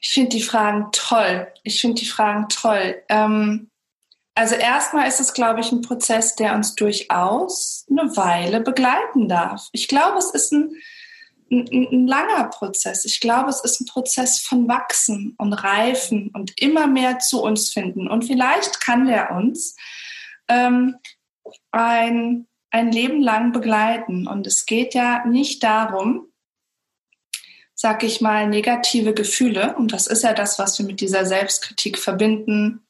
[0.00, 1.48] find die Fragen toll.
[1.64, 3.02] Ich finde die Fragen toll.
[3.08, 3.68] Ähm,
[4.34, 9.68] also erstmal ist es, glaube ich, ein Prozess, der uns durchaus eine Weile begleiten darf.
[9.72, 10.74] Ich glaube, es ist ein
[11.50, 13.04] ein, ein, langer Prozess.
[13.04, 17.70] Ich glaube, es ist ein Prozess von Wachsen und Reifen und immer mehr zu uns
[17.70, 18.08] finden.
[18.08, 19.76] Und vielleicht kann der uns
[20.48, 20.96] ähm,
[21.70, 24.26] ein, ein Leben lang begleiten.
[24.26, 26.28] Und es geht ja nicht darum,
[27.74, 31.98] sag ich mal, negative Gefühle, und das ist ja das, was wir mit dieser Selbstkritik
[31.98, 32.86] verbinden,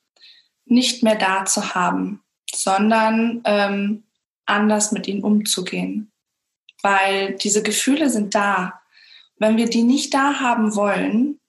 [0.66, 2.22] nicht mehr da zu haben,
[2.55, 4.05] sondern ähm,
[4.46, 6.13] anders mit ihnen umzugehen
[6.85, 8.82] weil diese Gefühle sind da.
[9.39, 11.41] Wenn wir die nicht da haben wollen,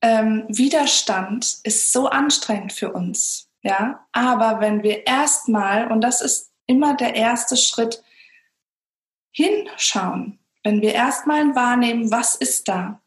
[0.00, 3.48] ähm, Widerstand ist so anstrengend für uns.
[3.62, 8.04] Ja, aber wenn wir erstmal, und das ist immer der erste Schritt,
[9.32, 13.00] hinschauen, wenn wir erstmal wahrnehmen, was ist da?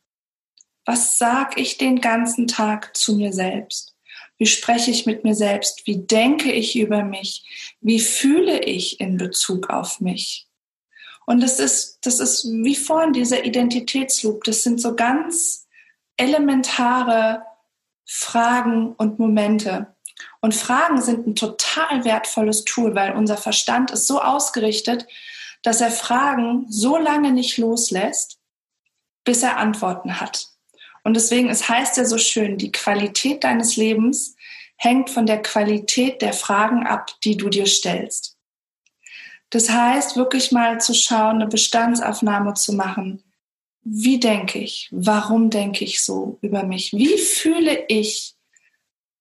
[0.84, 3.96] Was sage ich den ganzen Tag zu mir selbst?
[4.38, 5.88] Wie spreche ich mit mir selbst?
[5.88, 7.78] Wie denke ich über mich?
[7.80, 10.49] Wie fühle ich in Bezug auf mich?
[11.30, 14.46] Und das ist, das ist wie vorhin dieser Identitätsloop.
[14.46, 15.68] Das sind so ganz
[16.18, 17.44] elementare
[18.04, 19.94] Fragen und Momente.
[20.42, 25.06] Und Fragen sind ein total wertvolles Tool, weil unser Verstand ist so ausgerichtet,
[25.62, 28.40] dass er Fragen so lange nicht loslässt,
[29.24, 30.48] bis er Antworten hat.
[31.04, 34.36] Und deswegen, es heißt ja so schön, die Qualität deines Lebens
[34.78, 38.39] hängt von der Qualität der Fragen ab, die du dir stellst.
[39.50, 43.24] Das heißt, wirklich mal zu schauen, eine Bestandsaufnahme zu machen.
[43.82, 44.90] Wie denke ich?
[44.92, 46.94] Warum denke ich so über mich?
[46.94, 48.36] Wie fühle ich,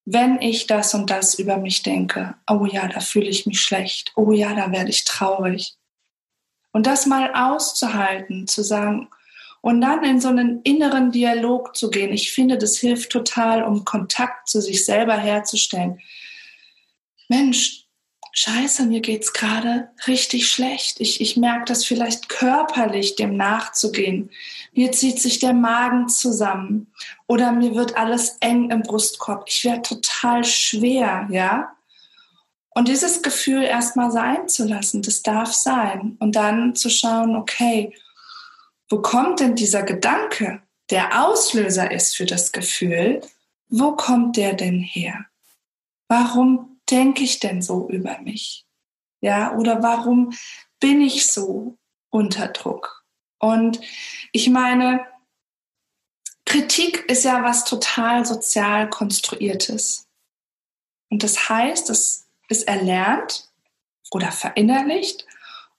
[0.05, 2.35] wenn ich das und das über mich denke?
[2.49, 4.12] Oh ja, da fühle ich mich schlecht.
[4.16, 5.74] Oh ja, da werde ich traurig.
[6.72, 9.09] Und das mal auszuhalten, zu sagen,
[9.61, 12.12] und dann in so einen inneren Dialog zu gehen.
[12.12, 16.01] Ich finde, das hilft total, um Kontakt zu sich selber herzustellen.
[17.29, 17.88] Mensch,
[18.39, 21.01] scheiße, mir geht's gerade richtig schlecht.
[21.01, 24.30] Ich, ich merke das vielleicht körperlich, dem nachzugehen.
[24.72, 26.93] Mir zieht sich der Magen zusammen
[27.26, 29.45] oder mir wird alles eng im Brustkorb.
[29.49, 31.72] Ich werde total schwer, ja.
[32.70, 36.16] Und dieses Gefühl erstmal sein zu lassen, das darf sein.
[36.20, 37.93] Und dann zu schauen, okay,
[38.89, 43.20] wo kommt denn dieser Gedanke, der Auslöser ist für das Gefühl,
[43.68, 45.26] wo kommt der denn her?
[46.07, 48.66] Warum denke ich denn so über mich?
[49.20, 50.32] Ja, oder warum
[50.80, 51.76] bin ich so
[52.11, 53.05] unter Druck?
[53.39, 53.80] Und
[54.32, 55.07] ich meine,
[56.45, 60.07] Kritik ist ja was total sozial konstruiertes.
[61.11, 63.51] Und das heißt, es ist erlernt
[64.11, 65.26] oder verinnerlicht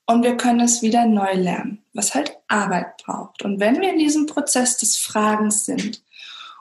[0.06, 3.42] und wir können es wieder neu lernen, was halt Arbeit braucht.
[3.42, 6.02] Und wenn wir in diesem Prozess des Fragens sind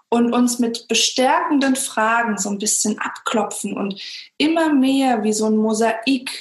[0.09, 4.01] und uns mit bestärkenden Fragen so ein bisschen abklopfen und
[4.37, 6.31] immer mehr wie so ein Mosaik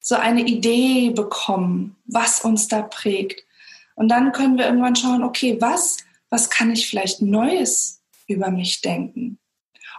[0.00, 3.46] so eine Idee bekommen, was uns da prägt.
[3.94, 8.80] Und dann können wir irgendwann schauen, okay, was, was kann ich vielleicht Neues über mich
[8.80, 9.38] denken?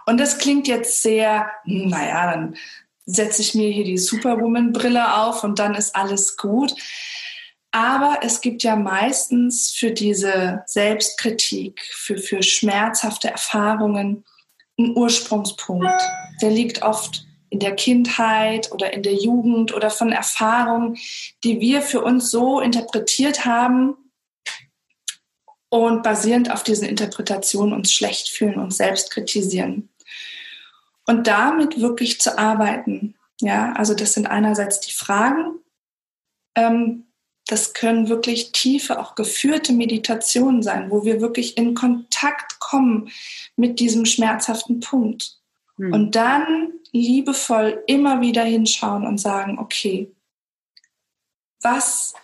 [0.04, 2.56] Und das klingt jetzt sehr, hm, naja, dann
[3.06, 6.74] setze ich mir hier die Superwoman-Brille auf und dann ist alles gut.
[7.74, 14.24] Aber es gibt ja meistens für diese Selbstkritik, für, für schmerzhafte Erfahrungen
[14.78, 15.90] einen Ursprungspunkt.
[16.40, 20.96] Der liegt oft in der Kindheit oder in der Jugend oder von Erfahrungen,
[21.42, 23.96] die wir für uns so interpretiert haben
[25.68, 29.88] und basierend auf diesen Interpretationen uns schlecht fühlen und selbst kritisieren
[31.06, 33.16] und damit wirklich zu arbeiten.
[33.40, 35.58] Ja, also das sind einerseits die Fragen.
[36.54, 37.03] Ähm,
[37.46, 43.10] das können wirklich tiefe, auch geführte Meditationen sein, wo wir wirklich in Kontakt kommen
[43.56, 45.38] mit diesem schmerzhaften Punkt.
[45.76, 45.92] Hm.
[45.92, 50.10] Und dann liebevoll immer wieder hinschauen und sagen, okay,
[51.60, 52.14] was,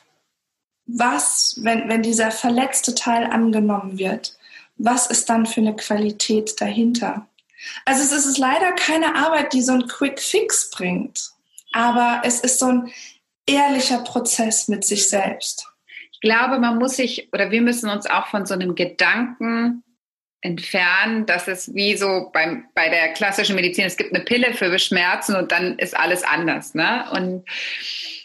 [0.87, 4.39] was, wenn, wenn dieser verletzte Teil angenommen wird,
[4.77, 7.27] was ist dann für eine Qualität dahinter?
[7.85, 11.33] Also es ist leider keine Arbeit, die so einen Quick Fix bringt,
[11.73, 12.93] aber es ist so ein
[13.51, 15.67] ehrlicher Prozess mit sich selbst.
[16.13, 19.83] Ich glaube, man muss sich oder wir müssen uns auch von so einem Gedanken
[20.43, 24.79] entfernen, dass es wie so beim, bei der klassischen Medizin, es gibt eine Pille für
[24.79, 26.75] Schmerzen und dann ist alles anders.
[26.75, 27.05] Ne?
[27.13, 27.45] Und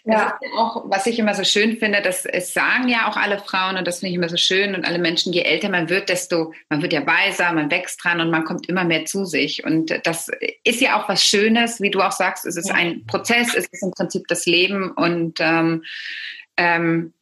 [0.05, 0.39] ja.
[0.55, 3.85] auch, was ich immer so schön finde, dass es sagen ja auch alle Frauen und
[3.85, 6.81] das finde ich immer so schön und alle Menschen, je älter man wird, desto, man
[6.81, 9.65] wird ja weiser, man wächst dran und man kommt immer mehr zu sich.
[9.65, 10.29] Und das
[10.63, 12.75] ist ja auch was Schönes, wie du auch sagst, es ist ja.
[12.75, 15.83] ein Prozess, es ist im Prinzip das Leben und ähm,
[16.55, 17.13] ähm,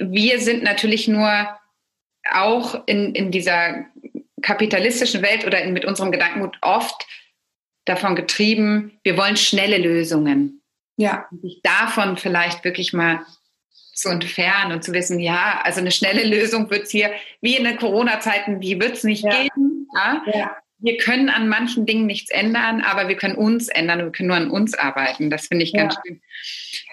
[0.00, 1.57] wir sind natürlich nur
[2.32, 3.86] auch in, in dieser
[4.42, 7.06] kapitalistischen Welt oder in, mit unserem Gedankengut oft
[7.84, 10.62] davon getrieben, wir wollen schnelle Lösungen.
[10.96, 11.26] Ja.
[11.30, 13.20] Und sich davon vielleicht wirklich mal
[13.94, 17.10] zu entfernen und zu wissen, ja, also eine schnelle Lösung wird es hier,
[17.40, 19.30] wie in den Corona-Zeiten, die wird es nicht ja.
[19.30, 19.88] geben.
[19.94, 20.22] Ja?
[20.32, 20.56] ja?
[20.80, 24.28] Wir können an manchen Dingen nichts ändern, aber wir können uns ändern und wir können
[24.28, 25.28] nur an uns arbeiten.
[25.28, 26.00] Das finde ich ganz ja.
[26.06, 26.22] schön.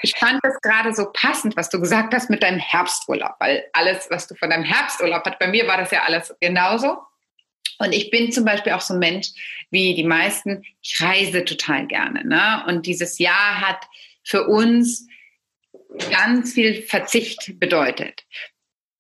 [0.02, 4.08] Ich fand das gerade so passend, was du gesagt hast mit deinem Herbsturlaub, weil alles,
[4.10, 6.98] was du von deinem Herbsturlaub hast, bei mir war das ja alles genauso.
[7.78, 9.28] Und ich bin zum Beispiel auch so ein Mensch
[9.70, 12.26] wie die meisten, ich reise total gerne.
[12.26, 12.64] Ne?
[12.68, 13.86] Und dieses Jahr hat
[14.24, 15.08] für uns
[16.10, 18.24] ganz viel Verzicht bedeutet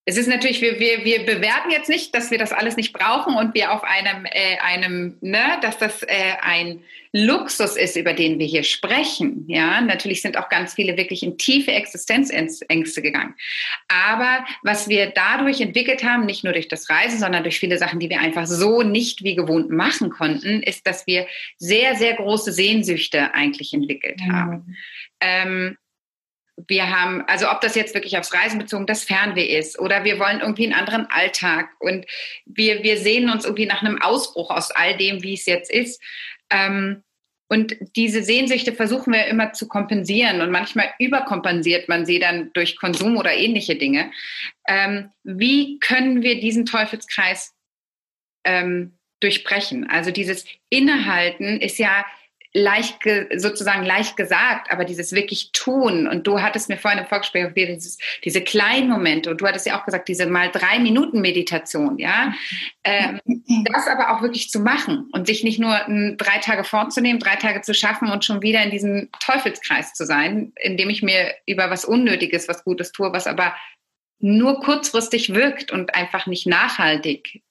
[0.07, 3.35] es ist natürlich, wir, wir, wir bewerten jetzt nicht, dass wir das alles nicht brauchen
[3.35, 8.37] und wir auf einem, äh, einem ne, dass das äh, ein Luxus ist, über den
[8.37, 9.45] wir hier sprechen.
[9.47, 13.33] Ja, natürlich sind auch ganz viele wirklich in tiefe Existenzängste gegangen.
[13.87, 17.99] Aber was wir dadurch entwickelt haben, nicht nur durch das Reisen, sondern durch viele Sachen,
[17.99, 21.25] die wir einfach so nicht wie gewohnt machen konnten, ist, dass wir
[21.57, 24.31] sehr, sehr große Sehnsüchte eigentlich entwickelt mhm.
[24.31, 24.77] haben.
[25.19, 25.77] Ähm,
[26.67, 30.19] wir haben, also ob das jetzt wirklich aufs Reisen bezogen, das Fernweh ist oder wir
[30.19, 32.05] wollen irgendwie einen anderen Alltag und
[32.45, 36.01] wir, wir sehen uns irgendwie nach einem Ausbruch aus all dem, wie es jetzt ist.
[36.49, 37.03] Ähm,
[37.47, 42.77] und diese Sehnsüchte versuchen wir immer zu kompensieren und manchmal überkompensiert man sie dann durch
[42.77, 44.11] Konsum oder ähnliche Dinge.
[44.67, 47.53] Ähm, wie können wir diesen Teufelskreis
[48.45, 49.89] ähm, durchbrechen.
[49.89, 52.05] Also dieses Innehalten ist ja
[52.55, 52.99] leicht
[53.35, 56.07] sozusagen leicht gesagt, aber dieses wirklich tun.
[56.07, 59.29] Und du hattest mir vorhin im Vorgespräch dieses, diese kleinen Momente.
[59.29, 62.33] Und du hattest ja auch gesagt, diese mal drei Minuten Meditation, ja,
[62.85, 63.19] ähm,
[63.65, 65.77] das aber auch wirklich zu machen und sich nicht nur
[66.17, 70.53] drei Tage vorzunehmen, drei Tage zu schaffen und schon wieder in diesem Teufelskreis zu sein,
[70.55, 73.53] indem ich mir über was Unnötiges, was Gutes tue, was aber
[74.19, 77.43] nur kurzfristig wirkt und einfach nicht nachhaltig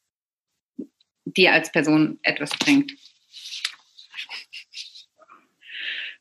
[1.27, 2.93] dir als Person etwas bringt.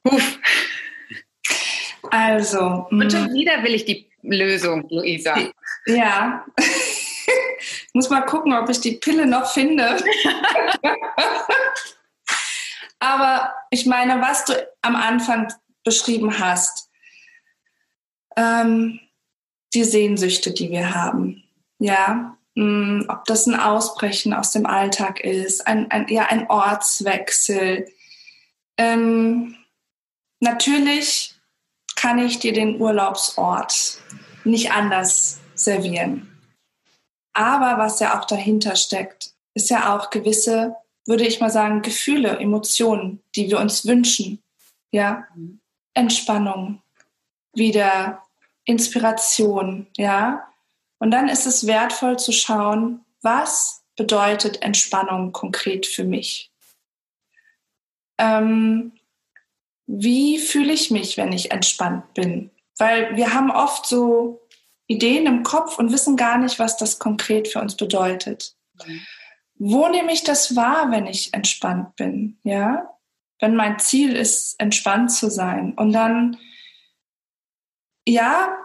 [0.04, 0.40] Uff.
[2.12, 2.88] Also.
[2.90, 3.34] Und schon mm.
[3.34, 5.36] wieder will ich die Lösung, Luisa.
[5.86, 6.46] Ja.
[6.58, 9.98] ich muss mal gucken, ob ich die Pille noch finde.
[13.00, 15.52] Aber ich meine, was du am Anfang
[15.84, 16.90] beschrieben hast,
[18.38, 19.00] ähm,
[19.74, 21.44] die Sehnsüchte, die wir haben,
[21.80, 26.50] ja, mh, mm, ob das ein Ausbrechen aus dem Alltag ist, ein, ein ja, ein
[26.50, 27.88] Ortswechsel,
[28.78, 29.58] ähm,
[30.44, 31.36] Natürlich
[31.96, 33.98] kann ich dir den Urlaubsort
[34.44, 36.38] nicht anders servieren.
[37.32, 40.76] Aber was ja auch dahinter steckt, ist ja auch gewisse,
[41.06, 44.44] würde ich mal sagen, Gefühle, Emotionen, die wir uns wünschen.
[44.92, 45.26] Ja,
[45.94, 46.82] Entspannung,
[47.54, 48.22] wieder
[48.66, 50.46] Inspiration, ja.
[51.00, 56.52] Und dann ist es wertvoll zu schauen, was bedeutet Entspannung konkret für mich.
[58.18, 58.92] Ähm,
[59.96, 62.50] wie fühle ich mich, wenn ich entspannt bin?
[62.78, 64.42] Weil wir haben oft so
[64.88, 68.56] Ideen im Kopf und wissen gar nicht, was das konkret für uns bedeutet.
[69.56, 72.40] Wo nehme ich das wahr, wenn ich entspannt bin?
[72.44, 72.98] Ja,
[73.40, 75.74] wenn mein Ziel ist, entspannt zu sein.
[75.76, 76.38] Und dann,
[78.08, 78.58] ja,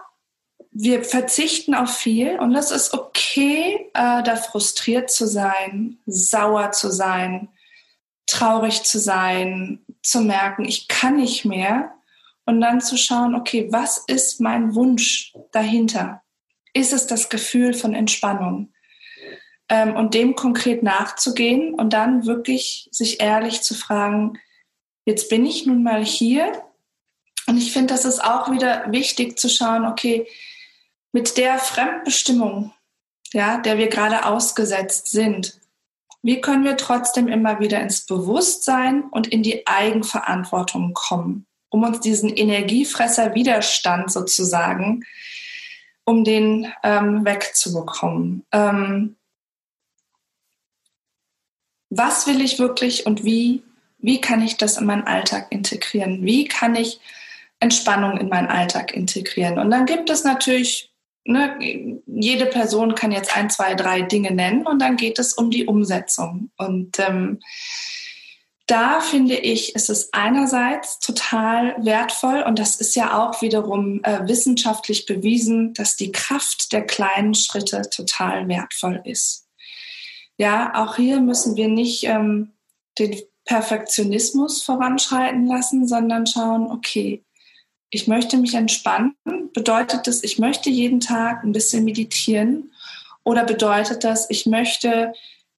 [0.71, 6.91] wir verzichten auf viel und das ist okay, äh, da frustriert zu sein, sauer zu
[6.91, 7.49] sein,
[8.25, 11.93] traurig zu sein, zu merken, ich kann nicht mehr
[12.45, 16.23] und dann zu schauen, okay, was ist mein Wunsch dahinter?
[16.73, 18.73] Ist es das Gefühl von Entspannung?
[19.69, 24.39] Ähm, und dem konkret nachzugehen und dann wirklich sich ehrlich zu fragen,
[25.05, 26.63] jetzt bin ich nun mal hier.
[27.45, 30.27] Und ich finde, das ist auch wieder wichtig zu schauen, okay,
[31.11, 32.73] mit der Fremdbestimmung,
[33.31, 35.58] ja, der wir gerade ausgesetzt sind,
[36.21, 42.01] wie können wir trotzdem immer wieder ins Bewusstsein und in die Eigenverantwortung kommen, um uns
[42.01, 45.05] diesen Energiefresser Widerstand sozusagen,
[46.03, 48.45] um den ähm, wegzubekommen?
[48.51, 49.15] Ähm,
[51.89, 53.63] was will ich wirklich und wie,
[53.97, 56.23] wie kann ich das in meinen Alltag integrieren?
[56.23, 56.99] Wie kann ich
[57.59, 59.57] Entspannung in meinen Alltag integrieren?
[59.57, 60.88] Und dann gibt es natürlich
[61.29, 65.51] ne, jede Person kann jetzt ein, zwei, drei Dinge nennen und dann geht es um
[65.51, 66.51] die Umsetzung.
[66.57, 67.39] Und ähm,
[68.67, 74.27] da finde ich, ist es einerseits total wertvoll und das ist ja auch wiederum äh,
[74.27, 79.47] wissenschaftlich bewiesen, dass die Kraft der kleinen Schritte total wertvoll ist.
[80.37, 82.51] Ja, auch hier müssen wir nicht ähm,
[82.99, 87.23] den Perfektionismus voranschreiten lassen, sondern schauen, okay,
[87.89, 89.15] ich möchte mich entspannen,
[89.53, 92.71] bedeutet das, ich möchte jeden Tag ein bisschen meditieren
[93.23, 95.13] oder bedeutet das, ich möchte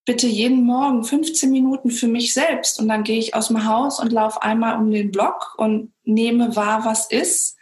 [0.05, 3.99] bitte jeden Morgen 15 Minuten für mich selbst und dann gehe ich aus dem Haus
[3.99, 7.57] und laufe einmal um den Block und nehme wahr, was ist.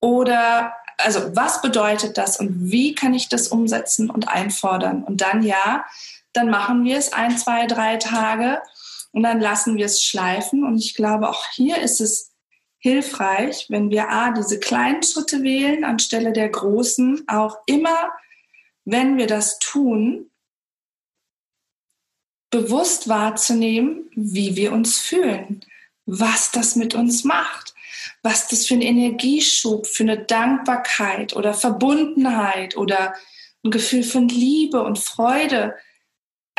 [0.00, 5.04] Oder also was bedeutet das und wie kann ich das umsetzen und einfordern?
[5.04, 5.84] Und dann ja,
[6.32, 8.60] dann machen wir es ein, zwei, drei Tage
[9.12, 10.64] und dann lassen wir es schleifen.
[10.64, 12.29] Und ich glaube, auch hier ist es
[12.80, 18.10] hilfreich, wenn wir A, diese kleinen Schritte wählen anstelle der großen, auch immer,
[18.84, 20.30] wenn wir das tun,
[22.50, 25.64] bewusst wahrzunehmen, wie wir uns fühlen,
[26.06, 27.74] was das mit uns macht,
[28.22, 33.14] was das für ein Energieschub, für eine Dankbarkeit oder Verbundenheit oder
[33.62, 35.76] ein Gefühl von Liebe und Freude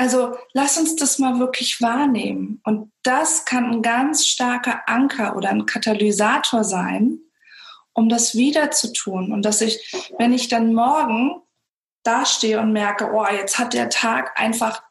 [0.01, 2.59] also lass uns das mal wirklich wahrnehmen.
[2.63, 7.19] Und das kann ein ganz starker Anker oder ein Katalysator sein,
[7.93, 9.31] um das wieder zu tun.
[9.31, 11.43] Und dass ich, wenn ich dann morgen
[12.01, 14.81] dastehe und merke, oh, jetzt hat der Tag einfach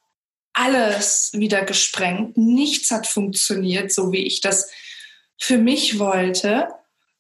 [0.53, 4.71] alles wieder gesprengt, nichts hat funktioniert, so wie ich das
[5.37, 6.69] für mich wollte.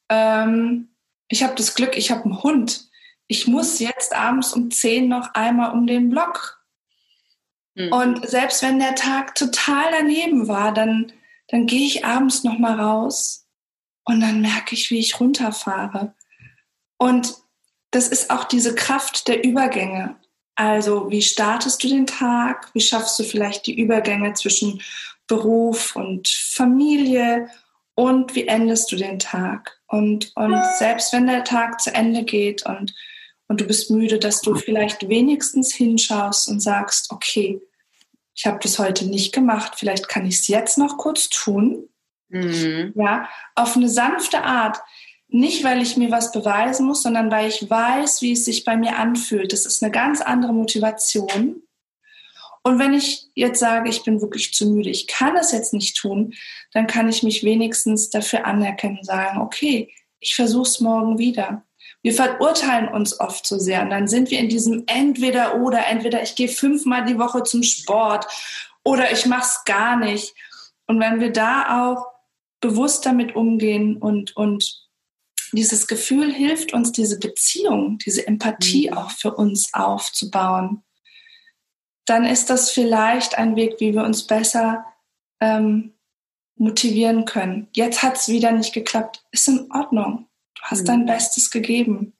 [0.09, 0.95] Ähm,
[1.27, 2.89] ich habe das Glück, ich habe einen Hund.
[3.27, 6.60] Ich muss jetzt abends um 10 noch einmal um den Block
[7.75, 7.93] Mhm.
[7.93, 11.13] Und selbst wenn der Tag total daneben war, dann,
[11.49, 13.47] dann gehe ich abends noch mal raus
[14.05, 16.15] und dann merke ich, wie ich runterfahre.
[16.99, 17.35] Und
[17.91, 20.17] das ist auch diese Kraft der Übergänge.
[20.55, 22.71] Also, wie startest du den Tag?
[22.75, 24.83] Wie schaffst du vielleicht die Übergänge zwischen
[25.27, 27.49] Beruf und Familie?
[27.95, 29.81] Und wie endest du den Tag?
[29.87, 32.95] Und, und selbst wenn der Tag zu Ende geht und,
[33.51, 37.61] und du bist müde, dass du vielleicht wenigstens hinschaust und sagst, okay,
[38.33, 41.89] ich habe das heute nicht gemacht, vielleicht kann ich es jetzt noch kurz tun.
[42.29, 42.93] Mhm.
[42.95, 44.79] Ja, auf eine sanfte Art.
[45.27, 48.77] Nicht, weil ich mir was beweisen muss, sondern weil ich weiß, wie es sich bei
[48.77, 49.53] mir anfühlt.
[49.53, 51.61] Das ist eine ganz andere Motivation.
[52.63, 55.97] Und wenn ich jetzt sage, ich bin wirklich zu müde, ich kann es jetzt nicht
[55.97, 56.35] tun,
[56.73, 61.65] dann kann ich mich wenigstens dafür anerkennen und sagen, okay, ich versuche es morgen wieder.
[62.03, 66.23] Wir verurteilen uns oft so sehr und dann sind wir in diesem entweder oder, entweder
[66.23, 68.27] ich gehe fünfmal die Woche zum Sport
[68.85, 70.35] oder ich mache es gar nicht.
[70.87, 72.07] Und wenn wir da auch
[72.61, 74.89] bewusst damit umgehen und, und
[75.53, 78.97] dieses Gefühl hilft uns, diese Beziehung, diese Empathie mhm.
[78.97, 80.83] auch für uns aufzubauen,
[82.07, 84.85] dann ist das vielleicht ein Weg, wie wir uns besser
[85.41, 85.95] ähm,
[86.57, 87.69] motivieren können.
[87.73, 89.25] Jetzt hat es wieder nicht geklappt.
[89.31, 90.27] Ist in Ordnung.
[90.61, 90.87] Du hast mhm.
[90.87, 92.13] dein Bestes gegeben.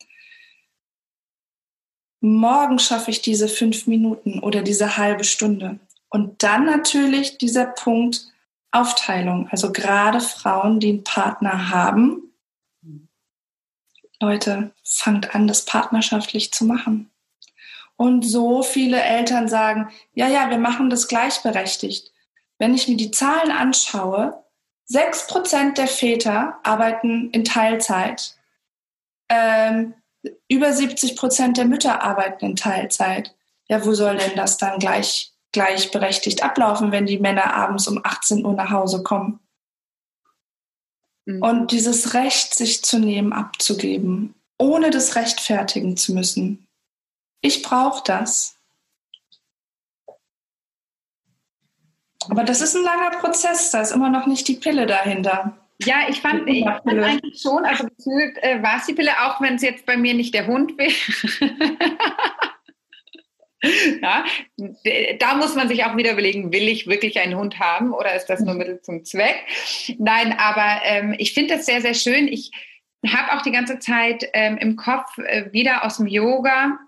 [2.21, 5.79] Morgen schaffe ich diese fünf Minuten oder diese halbe Stunde.
[6.11, 8.31] Und dann natürlich dieser Punkt
[8.73, 9.49] Aufteilung.
[9.51, 12.23] Also gerade Frauen, die einen Partner haben,
[14.21, 17.11] Leute, fangt an, das partnerschaftlich zu machen.
[17.97, 22.13] Und so viele Eltern sagen, ja, ja, wir machen das gleichberechtigt.
[22.59, 24.45] Wenn ich mir die Zahlen anschaue,
[24.91, 28.37] sechs Prozent der Väter arbeiten in Teilzeit.
[29.29, 29.95] Ähm,
[30.49, 33.35] über 70 Prozent der Mütter arbeiten in Teilzeit.
[33.69, 38.45] Ja, wo soll denn das dann gleich, gleichberechtigt ablaufen, wenn die Männer abends um 18
[38.45, 39.39] Uhr nach Hause kommen?
[41.25, 41.41] Mhm.
[41.41, 46.67] Und dieses Recht, sich zu nehmen, abzugeben, ohne das rechtfertigen zu müssen.
[47.43, 48.57] Ich brauche das.
[52.29, 55.57] Aber das ist ein langer Prozess, da ist immer noch nicht die Pille dahinter.
[55.83, 59.41] Ja, ich fand, ich fand eigentlich schon, also gefühlt äh, war es die Pille, auch
[59.41, 60.93] wenn es jetzt bei mir nicht der Hund wäre.
[64.01, 64.25] Ja,
[65.19, 68.27] da muss man sich auch wieder überlegen, will ich wirklich einen Hund haben oder ist
[68.27, 69.37] das nur Mittel zum Zweck?
[69.99, 72.27] Nein, aber ähm, ich finde das sehr, sehr schön.
[72.27, 72.51] Ich
[73.07, 76.79] habe auch die ganze Zeit ähm, im Kopf äh, wieder aus dem Yoga.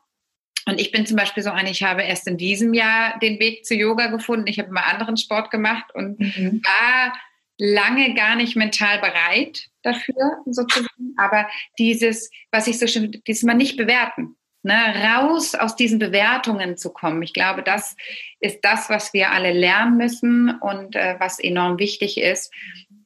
[0.66, 3.64] Und ich bin zum Beispiel so eine, ich habe erst in diesem Jahr den Weg
[3.64, 4.46] zu Yoga gefunden.
[4.46, 6.62] Ich habe immer anderen Sport gemacht und mhm.
[6.64, 7.14] war
[7.58, 11.14] lange gar nicht mental bereit dafür, sozusagen.
[11.16, 11.48] Aber
[11.78, 16.92] dieses, was ich so schön, dieses mal nicht bewerten ne, raus aus diesen Bewertungen zu
[16.92, 17.22] kommen.
[17.22, 17.96] Ich glaube, das
[18.40, 22.52] ist das, was wir alle lernen müssen und äh, was enorm wichtig ist,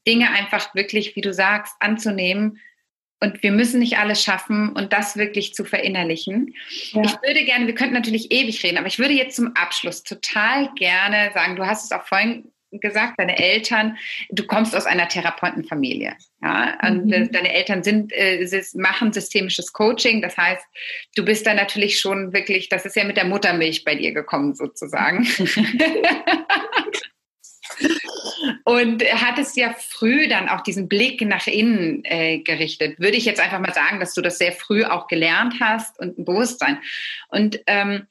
[0.07, 2.61] Dinge einfach wirklich, wie du sagst, anzunehmen.
[3.21, 6.55] Und wir müssen nicht alles schaffen und das wirklich zu verinnerlichen.
[6.93, 7.03] Ja.
[7.03, 10.71] Ich würde gerne, wir könnten natürlich ewig reden, aber ich würde jetzt zum Abschluss total
[10.75, 13.97] gerne sagen, du hast es auch vorhin gesagt, deine Eltern,
[14.31, 16.15] du kommst aus einer Therapeutenfamilie.
[16.43, 16.79] Ja?
[16.87, 17.33] Und äh, mhm.
[17.33, 20.21] deine Eltern sind, äh, machen systemisches Coaching.
[20.21, 20.65] Das heißt,
[21.15, 24.55] du bist da natürlich schon wirklich, das ist ja mit der Muttermilch bei dir gekommen
[24.55, 25.27] sozusagen.
[28.69, 32.99] Und hattest ja früh dann auch diesen Blick nach innen äh, gerichtet.
[32.99, 36.19] Würde ich jetzt einfach mal sagen, dass du das sehr früh auch gelernt hast und
[36.19, 36.79] ein Bewusstsein.
[37.29, 38.09] Und ähm,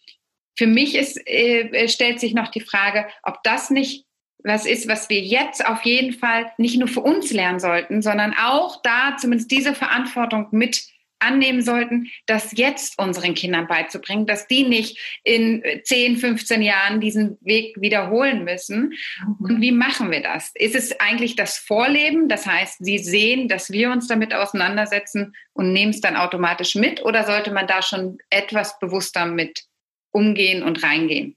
[0.57, 4.05] für mich ist, äh, stellt sich noch die Frage, ob das nicht
[4.45, 8.33] was ist, was wir jetzt auf jeden Fall nicht nur für uns lernen sollten, sondern
[8.33, 10.83] auch da zumindest diese Verantwortung mit
[11.19, 17.37] annehmen sollten, das jetzt unseren Kindern beizubringen, dass die nicht in 10, 15 Jahren diesen
[17.41, 18.93] Weg wiederholen müssen.
[19.39, 19.45] Mhm.
[19.45, 20.51] Und wie machen wir das?
[20.55, 22.27] Ist es eigentlich das Vorleben?
[22.27, 27.03] Das heißt, sie sehen, dass wir uns damit auseinandersetzen und nehmen es dann automatisch mit?
[27.03, 29.63] Oder sollte man da schon etwas bewusster mit
[30.11, 31.35] umgehen und reingehen?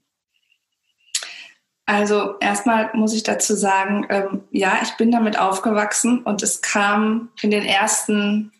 [1.89, 7.29] Also erstmal muss ich dazu sagen, ähm, ja, ich bin damit aufgewachsen und es kam
[7.41, 8.51] in den ersten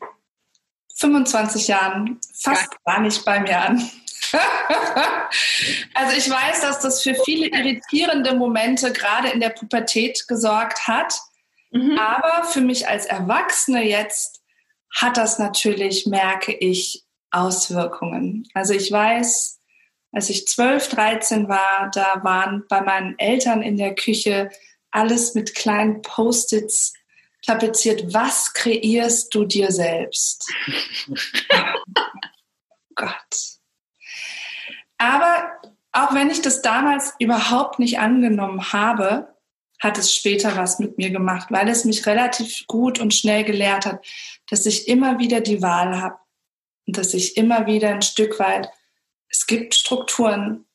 [1.00, 2.93] 25 Jahren fast ja.
[2.93, 3.89] gar nicht bei mir an.
[5.93, 11.20] also ich weiß, dass das für viele irritierende Momente gerade in der Pubertät gesorgt hat.
[11.72, 11.97] Mhm.
[11.97, 14.41] Aber für mich als Erwachsene jetzt
[14.95, 18.47] hat das natürlich, merke ich, Auswirkungen.
[18.54, 19.60] Also ich weiß,
[20.12, 24.50] als ich 12, 13 war, da waren bei meinen Eltern in der Küche
[24.91, 26.93] alles mit kleinen Post-its
[27.50, 28.14] tapeziert.
[28.14, 30.47] Was kreierst du dir selbst?
[32.95, 33.60] Gott.
[34.97, 35.52] Aber
[35.91, 39.36] auch wenn ich das damals überhaupt nicht angenommen habe,
[39.82, 43.86] hat es später was mit mir gemacht, weil es mich relativ gut und schnell gelehrt
[43.86, 44.06] hat,
[44.50, 46.18] dass ich immer wieder die Wahl habe
[46.86, 48.70] und dass ich immer wieder ein Stück weit
[49.30, 50.66] es gibt Strukturen,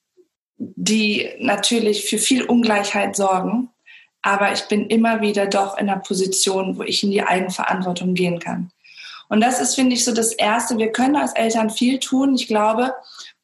[0.56, 3.73] die natürlich für viel Ungleichheit sorgen,
[4.24, 8.40] aber ich bin immer wieder doch in einer Position, wo ich in die Eigenverantwortung gehen
[8.40, 8.70] kann.
[9.28, 10.78] Und das ist, finde ich, so das Erste.
[10.78, 12.34] Wir können als Eltern viel tun.
[12.34, 12.94] Ich glaube,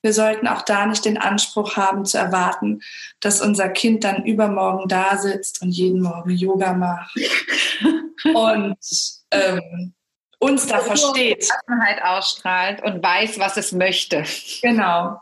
[0.00, 2.80] wir sollten auch da nicht den Anspruch haben zu erwarten,
[3.20, 7.14] dass unser Kind dann übermorgen da sitzt und jeden Morgen Yoga macht
[8.34, 8.78] und
[9.30, 9.92] ähm,
[10.38, 11.46] uns da versteht.
[11.66, 14.24] Offenheit ausstrahlt und weiß, was es möchte.
[14.62, 15.20] Genau.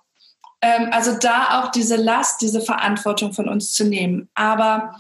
[0.61, 4.28] Ähm, also da auch diese Last, diese Verantwortung von uns zu nehmen.
[4.34, 4.94] Aber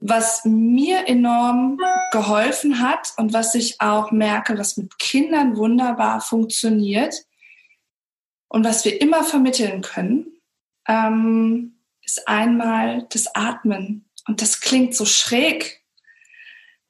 [0.00, 1.78] was mir enorm
[2.10, 7.14] geholfen hat und was ich auch merke, was mit Kindern wunderbar funktioniert
[8.48, 10.26] und was wir immer vermitteln können,
[10.88, 14.06] ähm, ist einmal das Atmen.
[14.26, 15.82] Und das klingt so schräg,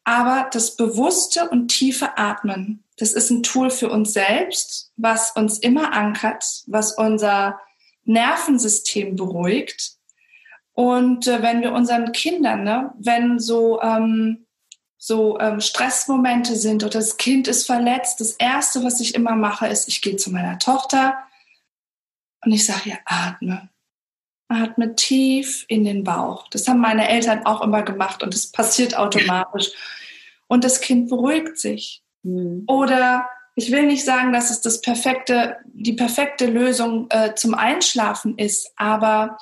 [0.05, 5.59] aber das bewusste und tiefe Atmen, das ist ein Tool für uns selbst, was uns
[5.59, 7.61] immer ankert, was unser
[8.05, 10.00] Nervensystem beruhigt.
[10.81, 14.47] Und äh, wenn wir unseren Kindern, ne, wenn so, ähm,
[14.97, 19.67] so ähm, Stressmomente sind oder das Kind ist verletzt, das Erste, was ich immer mache,
[19.67, 21.19] ist, ich gehe zu meiner Tochter
[22.43, 23.69] und ich sage ihr, atme.
[24.49, 26.49] Atme tief in den Bauch.
[26.49, 29.73] Das haben meine Eltern auch immer gemacht und es passiert automatisch.
[30.47, 32.03] Und das Kind beruhigt sich.
[32.23, 32.65] Mhm.
[32.69, 38.39] Oder ich will nicht sagen, dass es das perfekte, die perfekte Lösung äh, zum Einschlafen
[38.39, 39.37] ist, aber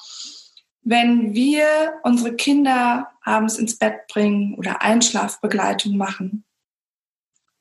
[0.82, 6.44] wenn wir unsere Kinder abends ins Bett bringen oder Einschlafbegleitung machen,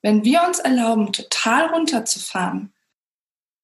[0.01, 2.73] wenn wir uns erlauben, total runterzufahren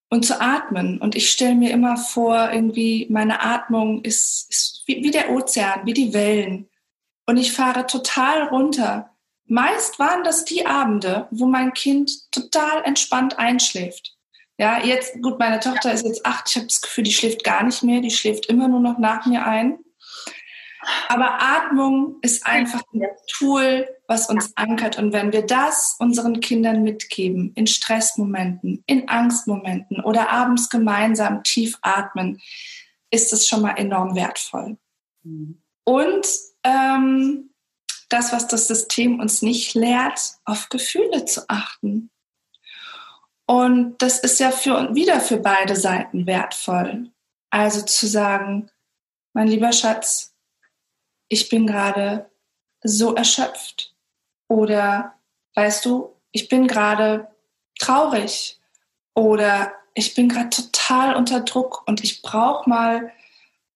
[0.09, 5.03] und zu atmen, und ich stelle mir immer vor, irgendwie meine Atmung ist, ist wie,
[5.03, 6.69] wie der Ozean, wie die Wellen,
[7.25, 9.13] und ich fahre total runter,
[9.45, 14.12] Meist waren das die Abende, wo mein Kind total entspannt einschläft.
[14.57, 17.63] Ja, jetzt, gut, meine Tochter ist jetzt acht, ich habe das Gefühl, die schläft gar
[17.63, 19.79] nicht mehr, die schläft immer nur noch nach mir ein.
[21.07, 24.97] Aber Atmung ist einfach ein Tool, was uns ankert.
[24.97, 31.77] Und wenn wir das unseren Kindern mitgeben, in Stressmomenten, in Angstmomenten oder abends gemeinsam tief
[31.81, 32.41] atmen,
[33.11, 34.77] ist es schon mal enorm wertvoll.
[35.85, 36.27] Und
[36.63, 37.49] ähm,
[38.09, 42.09] das, was das System uns nicht lehrt, auf Gefühle zu achten.
[43.45, 47.11] Und das ist ja für, wieder für beide Seiten wertvoll.
[47.49, 48.69] Also zu sagen,
[49.33, 50.33] mein lieber Schatz,
[51.27, 52.29] ich bin gerade
[52.83, 53.93] so erschöpft.
[54.47, 55.15] Oder,
[55.55, 57.27] weißt du, ich bin gerade
[57.79, 58.59] traurig.
[59.13, 63.11] Oder ich bin gerade total unter Druck und ich brauche mal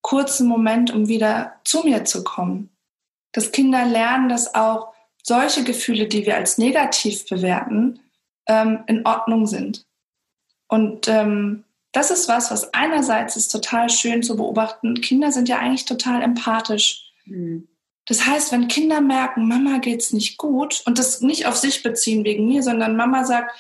[0.01, 2.77] kurzen Moment, um wieder zu mir zu kommen
[3.37, 7.99] dass Kinder lernen, dass auch solche Gefühle, die wir als negativ bewerten,
[8.47, 9.85] ähm, in Ordnung sind.
[10.67, 15.01] Und ähm, das ist was, was einerseits ist total schön zu beobachten.
[15.01, 17.11] Kinder sind ja eigentlich total empathisch.
[17.25, 17.67] Mhm.
[18.05, 22.23] Das heißt, wenn Kinder merken, Mama geht's nicht gut und das nicht auf sich beziehen
[22.23, 23.51] wegen mir, sondern Mama sagt,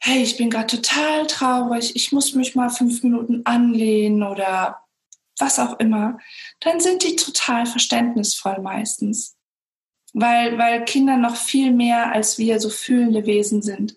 [0.00, 4.80] hey, ich bin gerade total traurig, ich muss mich mal fünf Minuten anlehnen oder
[5.38, 6.18] was auch immer,
[6.60, 9.36] dann sind die total verständnisvoll meistens.
[10.14, 13.96] Weil, weil Kinder noch viel mehr als wir so fühlende Wesen sind.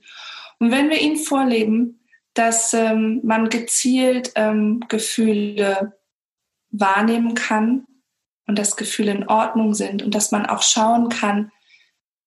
[0.59, 2.01] Und wenn wir ihnen vorleben,
[2.33, 5.97] dass ähm, man gezielt ähm, Gefühle
[6.69, 7.87] wahrnehmen kann
[8.47, 11.51] und dass Gefühle in Ordnung sind und dass man auch schauen kann,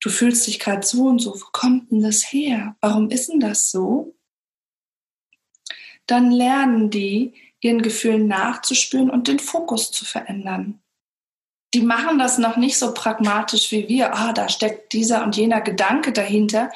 [0.00, 2.76] du fühlst dich gerade so und so, wo kommt denn das her?
[2.80, 4.14] Warum ist denn das so?
[6.06, 10.82] Dann lernen die, ihren Gefühlen nachzuspüren und den Fokus zu verändern.
[11.74, 14.14] Die machen das noch nicht so pragmatisch wie wir.
[14.14, 16.70] Ah, da steckt dieser und jener Gedanke dahinter.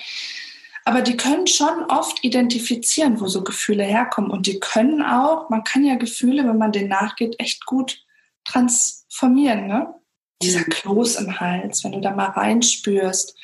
[0.84, 4.30] Aber die können schon oft identifizieren, wo so Gefühle herkommen.
[4.30, 8.02] Und die können auch, man kann ja Gefühle, wenn man denen nachgeht, echt gut
[8.44, 9.66] transformieren.
[9.66, 9.94] Ne?
[10.42, 10.70] Dieser mhm.
[10.70, 13.36] Kloß im Hals, wenn du da mal reinspürst,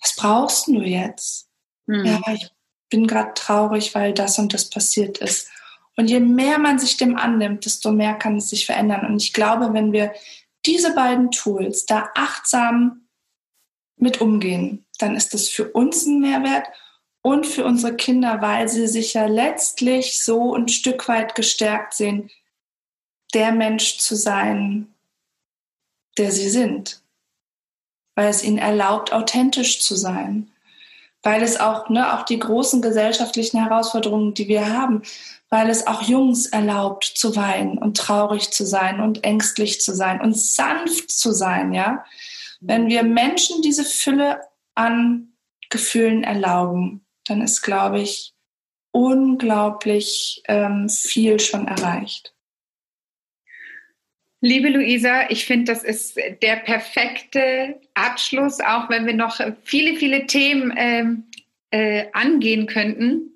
[0.00, 1.48] was brauchst du jetzt?
[1.86, 2.04] Mhm.
[2.06, 2.48] Ja, ich
[2.88, 5.48] bin gerade traurig, weil das und das passiert ist.
[5.96, 9.06] Und je mehr man sich dem annimmt, desto mehr kann es sich verändern.
[9.06, 10.12] Und ich glaube, wenn wir
[10.66, 13.08] diese beiden Tools da achtsam
[13.96, 16.66] mit umgehen, dann ist das für uns ein Mehrwert
[17.22, 22.30] und für unsere Kinder, weil sie sich ja letztlich so ein Stück weit gestärkt sehen,
[23.34, 24.94] der Mensch zu sein,
[26.18, 27.02] der sie sind.
[28.14, 30.50] Weil es ihnen erlaubt, authentisch zu sein.
[31.22, 35.02] Weil es auch, ne, auch die großen gesellschaftlichen Herausforderungen, die wir haben,
[35.48, 40.20] weil es auch Jungs erlaubt zu weinen und traurig zu sein und ängstlich zu sein
[40.20, 42.04] und sanft zu sein, ja.
[42.60, 44.40] Wenn wir Menschen diese Fülle
[44.74, 45.32] an
[45.68, 48.34] Gefühlen erlauben, dann ist, glaube ich,
[48.92, 52.34] unglaublich ähm, viel schon erreicht.
[54.40, 60.26] Liebe Luisa, ich finde, das ist der perfekte Abschluss, auch wenn wir noch viele, viele
[60.26, 61.24] Themen ähm,
[61.70, 63.35] äh, angehen könnten,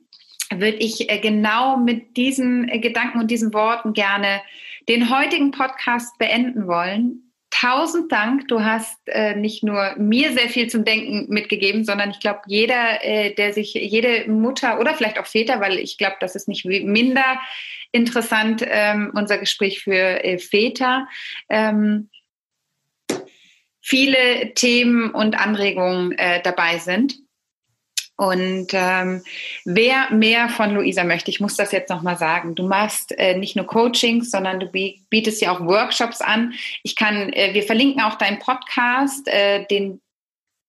[0.54, 4.42] würde ich äh, genau mit diesen äh, Gedanken und diesen Worten gerne
[4.88, 8.48] den heutigen Podcast beenden wollen tausend Dank.
[8.48, 13.04] Du hast äh, nicht nur mir sehr viel zum Denken mitgegeben, sondern ich glaube, jeder,
[13.04, 16.64] äh, der sich, jede Mutter oder vielleicht auch Väter, weil ich glaube, das ist nicht
[16.64, 17.40] minder
[17.92, 21.08] interessant, ähm, unser Gespräch für äh, Väter.
[21.48, 22.08] Ähm,
[23.80, 27.16] viele Themen und Anregungen äh, dabei sind.
[28.20, 29.22] Und ähm,
[29.64, 33.56] wer mehr von Luisa möchte, ich muss das jetzt nochmal sagen, du machst äh, nicht
[33.56, 36.52] nur Coachings, sondern du bietest ja auch Workshops an.
[36.82, 40.02] Ich kann, äh, wir verlinken auch deinen Podcast, äh, den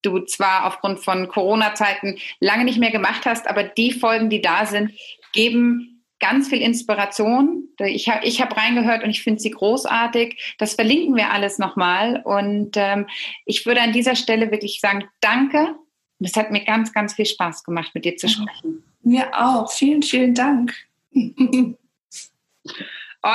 [0.01, 4.65] du zwar aufgrund von Corona-Zeiten lange nicht mehr gemacht hast, aber die Folgen, die da
[4.65, 4.93] sind,
[5.33, 7.67] geben ganz viel Inspiration.
[7.79, 10.55] Ich habe ich hab reingehört und ich finde sie großartig.
[10.57, 12.21] Das verlinken wir alles nochmal.
[12.23, 13.07] Und ähm,
[13.45, 15.75] ich würde an dieser Stelle wirklich sagen, danke
[16.21, 18.83] und es hat mir ganz, ganz viel Spaß gemacht, mit dir zu sprechen.
[19.01, 19.71] Mir auch.
[19.71, 20.71] Vielen, vielen Dank.
[21.15, 21.75] oh,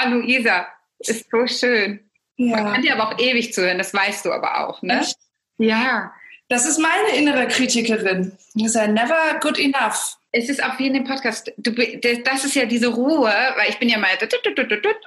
[0.07, 0.69] Luisa,
[1.01, 1.99] ist so schön.
[2.37, 2.63] Ja.
[2.63, 5.01] Man kann dir aber auch ewig zuhören, das weißt du aber auch, ne?
[5.01, 5.19] Echt?
[5.59, 6.13] Ja.
[6.47, 8.39] Das ist meine innere Kritikerin.
[8.55, 12.45] Das ist ja never good enough es ist auch wie in dem Podcast, du, das
[12.45, 14.11] ist ja diese Ruhe, weil ich bin ja mal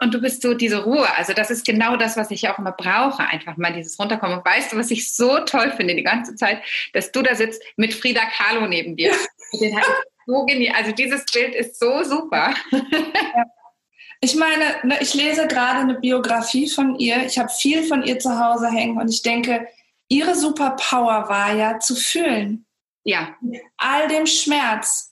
[0.01, 1.07] und du bist so diese Ruhe.
[1.17, 4.39] Also das ist genau das, was ich auch immer brauche, einfach mal dieses Runterkommen.
[4.39, 6.63] Und weißt du, was ich so toll finde die ganze Zeit,
[6.93, 9.13] dass du da sitzt mit Frida Kahlo neben dir.
[10.25, 10.75] So genial.
[10.75, 12.53] Also dieses Bild ist so super.
[14.21, 17.25] Ich meine, ne, ich lese gerade eine Biografie von ihr.
[17.25, 19.67] Ich habe viel von ihr zu Hause hängen und ich denke,
[20.07, 22.67] ihre Superpower war ja zu fühlen.
[23.03, 23.35] Ja.
[23.41, 25.08] Mit all dem Schmerz,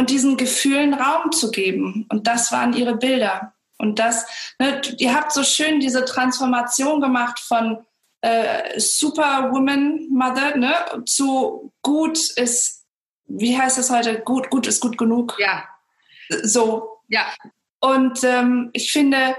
[0.00, 2.06] und diesen Gefühlen Raum zu geben.
[2.08, 3.52] Und das waren ihre Bilder.
[3.76, 4.24] Und das,
[4.58, 7.84] ne, ihr habt so schön diese Transformation gemacht von
[8.22, 12.86] äh, Superwoman Mother ne, zu gut ist,
[13.26, 14.20] wie heißt das heute?
[14.20, 15.36] Gut, gut ist gut genug.
[15.38, 15.64] Ja.
[16.42, 17.02] So.
[17.08, 17.26] Ja.
[17.80, 19.36] Und ähm, ich finde,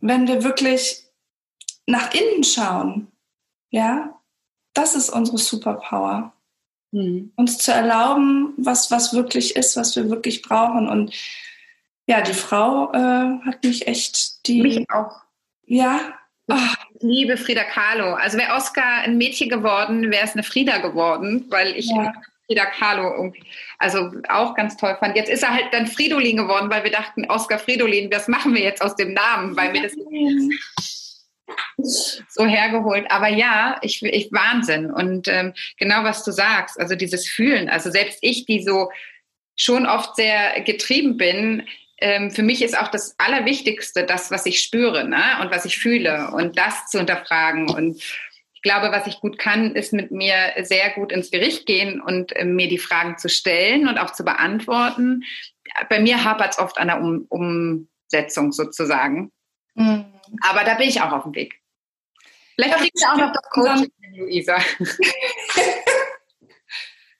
[0.00, 1.04] wenn wir wirklich
[1.86, 3.10] nach innen schauen,
[3.70, 4.20] ja,
[4.74, 6.34] das ist unsere Superpower.
[6.92, 7.32] Mhm.
[7.36, 10.88] Uns zu erlauben, was, was wirklich ist, was wir wirklich brauchen.
[10.88, 11.14] Und
[12.06, 14.62] ja, die Frau äh, hat mich echt die.
[14.62, 15.22] Mich auch.
[15.66, 16.00] Ja.
[16.48, 16.56] Oh.
[17.00, 18.14] Liebe Frida Kahlo.
[18.14, 22.12] Also wäre Oscar ein Mädchen geworden, wäre es eine Frida geworden, weil ich ja.
[22.46, 23.44] Frida Kahlo irgendwie,
[23.78, 25.14] also auch ganz toll fand.
[25.14, 28.62] Jetzt ist er halt dann Fridolin geworden, weil wir dachten, Oscar Fridolin, was machen wir
[28.62, 29.56] jetzt aus dem Namen?
[29.56, 29.94] Weil wir das
[31.76, 33.10] so hergeholt.
[33.10, 34.90] Aber ja, ich, ich Wahnsinn.
[34.90, 38.90] Und ähm, genau was du sagst, also dieses Fühlen, also selbst ich, die so
[39.56, 41.66] schon oft sehr getrieben bin,
[42.00, 45.22] ähm, für mich ist auch das Allerwichtigste das, was ich spüre ne?
[45.42, 47.68] und was ich fühle und das zu hinterfragen.
[47.68, 48.02] Und
[48.54, 52.34] ich glaube, was ich gut kann, ist mit mir sehr gut ins Gericht gehen und
[52.36, 55.24] äh, mir die Fragen zu stellen und auch zu beantworten.
[55.88, 59.30] Bei mir hapert es oft an der um Umsetzung sozusagen.
[59.74, 60.06] Mhm.
[60.42, 61.60] Aber da bin ich auch auf dem Weg.
[62.54, 64.58] Vielleicht kriegst du auch noch das Coaching, Luisa.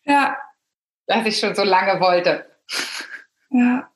[0.05, 0.37] ja.
[1.07, 2.47] Das ich schon so lange wollte.
[3.51, 3.91] Ja.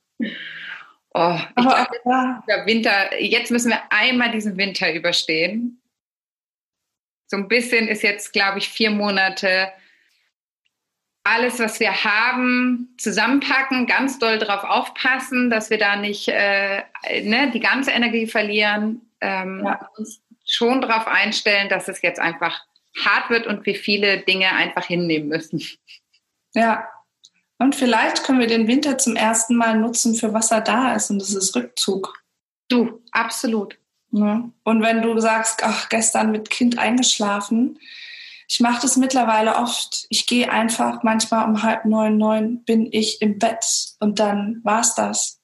[1.16, 2.44] Oh, ich Aber glaube, ja.
[2.48, 5.80] der Winter, jetzt müssen wir einmal diesen Winter überstehen.
[7.26, 9.72] So ein bisschen ist jetzt, glaube ich, vier Monate
[11.24, 16.82] alles, was wir haben, zusammenpacken, ganz doll darauf aufpassen, dass wir da nicht äh,
[17.22, 19.88] ne, die ganze Energie verlieren, ähm, ja.
[19.96, 22.60] uns schon darauf einstellen, dass es jetzt einfach
[23.02, 25.62] hart wird und wir viele Dinge einfach hinnehmen müssen.
[26.54, 26.86] Ja,
[27.58, 31.10] und vielleicht können wir den Winter zum ersten Mal nutzen, für was er da ist,
[31.10, 32.22] und das ist Rückzug.
[32.68, 33.78] Du, absolut.
[34.10, 34.48] Ja.
[34.64, 37.78] Und wenn du sagst, ach, gestern mit Kind eingeschlafen,
[38.48, 40.06] ich mache das mittlerweile oft.
[40.10, 43.64] Ich gehe einfach manchmal um halb neun, neun bin ich im Bett
[44.00, 45.40] und dann war's das.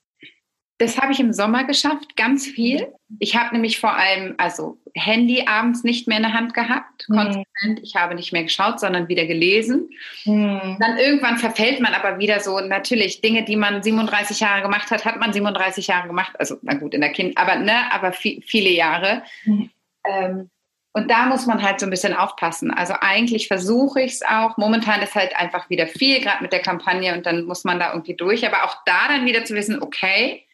[0.79, 2.91] Das habe ich im Sommer geschafft, ganz viel.
[3.19, 7.17] Ich habe nämlich vor allem, also Handy abends nicht mehr in der Hand gehabt, mhm.
[7.17, 7.81] konsequent.
[7.83, 9.91] Ich habe nicht mehr geschaut, sondern wieder gelesen.
[10.25, 10.79] Mhm.
[10.81, 15.05] Dann irgendwann verfällt man aber wieder so, natürlich, Dinge, die man 37 Jahre gemacht hat,
[15.05, 16.33] hat man 37 Jahre gemacht.
[16.39, 19.23] Also, na gut, in der Kind, aber, ne, aber viel, viele Jahre.
[19.45, 19.71] Mhm.
[20.09, 20.51] Ähm,
[20.93, 22.73] und da muss man halt so ein bisschen aufpassen.
[22.73, 24.57] Also eigentlich versuche ich es auch.
[24.57, 27.93] Momentan ist halt einfach wieder viel, gerade mit der Kampagne und dann muss man da
[27.93, 28.45] irgendwie durch.
[28.45, 30.47] Aber auch da dann wieder zu wissen, okay,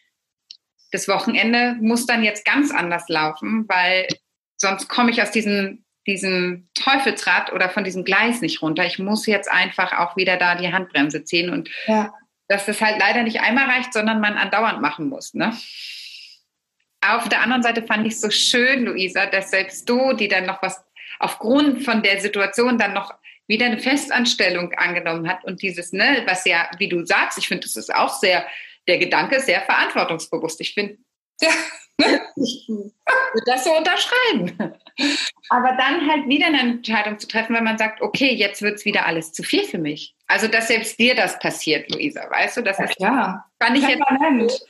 [0.91, 4.07] das Wochenende muss dann jetzt ganz anders laufen, weil
[4.57, 8.85] sonst komme ich aus diesem, diesem Teufelsrad oder von diesem Gleis nicht runter.
[8.85, 12.13] Ich muss jetzt einfach auch wieder da die Handbremse ziehen und ja.
[12.47, 15.33] dass das halt leider nicht einmal reicht, sondern man andauernd machen muss.
[15.33, 15.51] Ne?
[17.01, 20.45] Auf der anderen Seite fand ich es so schön, Luisa, dass selbst du, die dann
[20.45, 20.83] noch was
[21.19, 23.13] aufgrund von der Situation dann noch
[23.47, 27.63] wieder eine Festanstellung angenommen hat und dieses, ne, was ja, wie du sagst, ich finde,
[27.63, 28.45] das ist auch sehr,
[28.87, 30.59] der Gedanke sehr verantwortungsbewusst.
[30.61, 30.97] Ich finde,
[31.41, 31.49] ja.
[32.35, 34.73] ich würde das so unterschreiben.
[35.49, 38.85] Aber dann halt wieder eine Entscheidung zu treffen, wenn man sagt, okay, jetzt wird es
[38.85, 40.15] wieder alles zu viel für mich.
[40.27, 42.61] Also, dass selbst dir das passiert, Luisa, weißt du?
[42.63, 43.49] Das ja, ist, klar.
[43.59, 44.67] fand ich jetzt.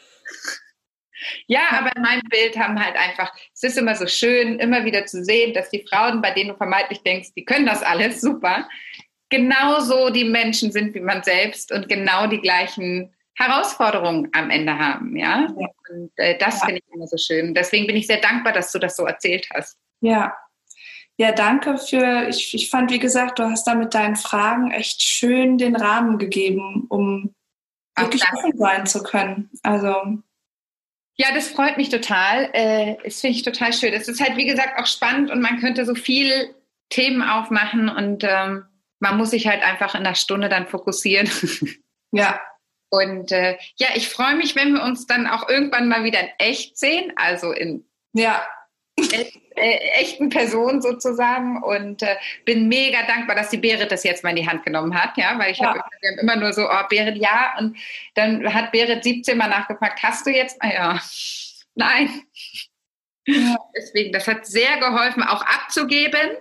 [1.47, 5.05] Ja, aber in meinem Bild haben halt einfach, es ist immer so schön, immer wieder
[5.05, 8.67] zu sehen, dass die Frauen, bei denen du vermeintlich denkst, die können das alles super,
[9.29, 15.15] genauso die Menschen sind wie man selbst und genau die gleichen Herausforderungen am Ende haben,
[15.15, 15.47] ja.
[15.59, 15.67] ja.
[15.89, 16.65] Und äh, das ja.
[16.65, 17.53] finde ich immer so schön.
[17.53, 19.77] Deswegen bin ich sehr dankbar, dass du das so erzählt hast.
[20.01, 20.35] Ja.
[21.19, 25.01] Ja, danke für, ich, ich fand, wie gesagt, du hast da mit deinen Fragen echt
[25.01, 27.33] schön den Rahmen gegeben, um
[27.95, 29.49] Ach, wirklich offen sein zu können.
[29.63, 29.95] Also
[31.17, 32.49] ja, das freut mich total.
[32.53, 33.93] Äh, das finde ich total schön.
[33.93, 36.53] Es ist halt, wie gesagt, auch spannend und man könnte so viel
[36.89, 38.65] Themen aufmachen und ähm,
[38.99, 41.29] man muss sich halt einfach in der Stunde dann fokussieren.
[42.13, 42.39] Ja.
[42.89, 46.29] Und äh, ja, ich freue mich, wenn wir uns dann auch irgendwann mal wieder in
[46.37, 48.47] echt sehen, also in ja
[49.57, 54.29] äh, echten Person sozusagen und äh, bin mega dankbar, dass die Berit das jetzt mal
[54.29, 55.73] in die Hand genommen hat, ja, weil ich ja.
[55.73, 55.81] habe
[56.21, 57.77] immer nur so, oh Berit, ja, und
[58.15, 60.57] dann hat Berit 17 Mal nachgefragt, hast du jetzt?
[60.63, 60.99] Ja,
[61.75, 62.09] nein.
[63.27, 63.57] Ja.
[63.75, 66.37] Deswegen, das hat sehr geholfen, auch abzugeben.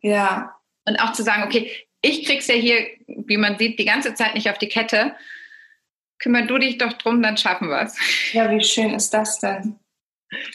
[0.00, 0.54] Ja.
[0.86, 1.70] Und auch zu sagen, okay,
[2.02, 5.16] ich krieg's ja hier, wie man sieht, die ganze Zeit nicht auf die Kette.
[6.18, 7.96] Kümmer du dich doch drum, dann schaffen wir es.
[8.32, 9.78] Ja, wie schön ist das denn?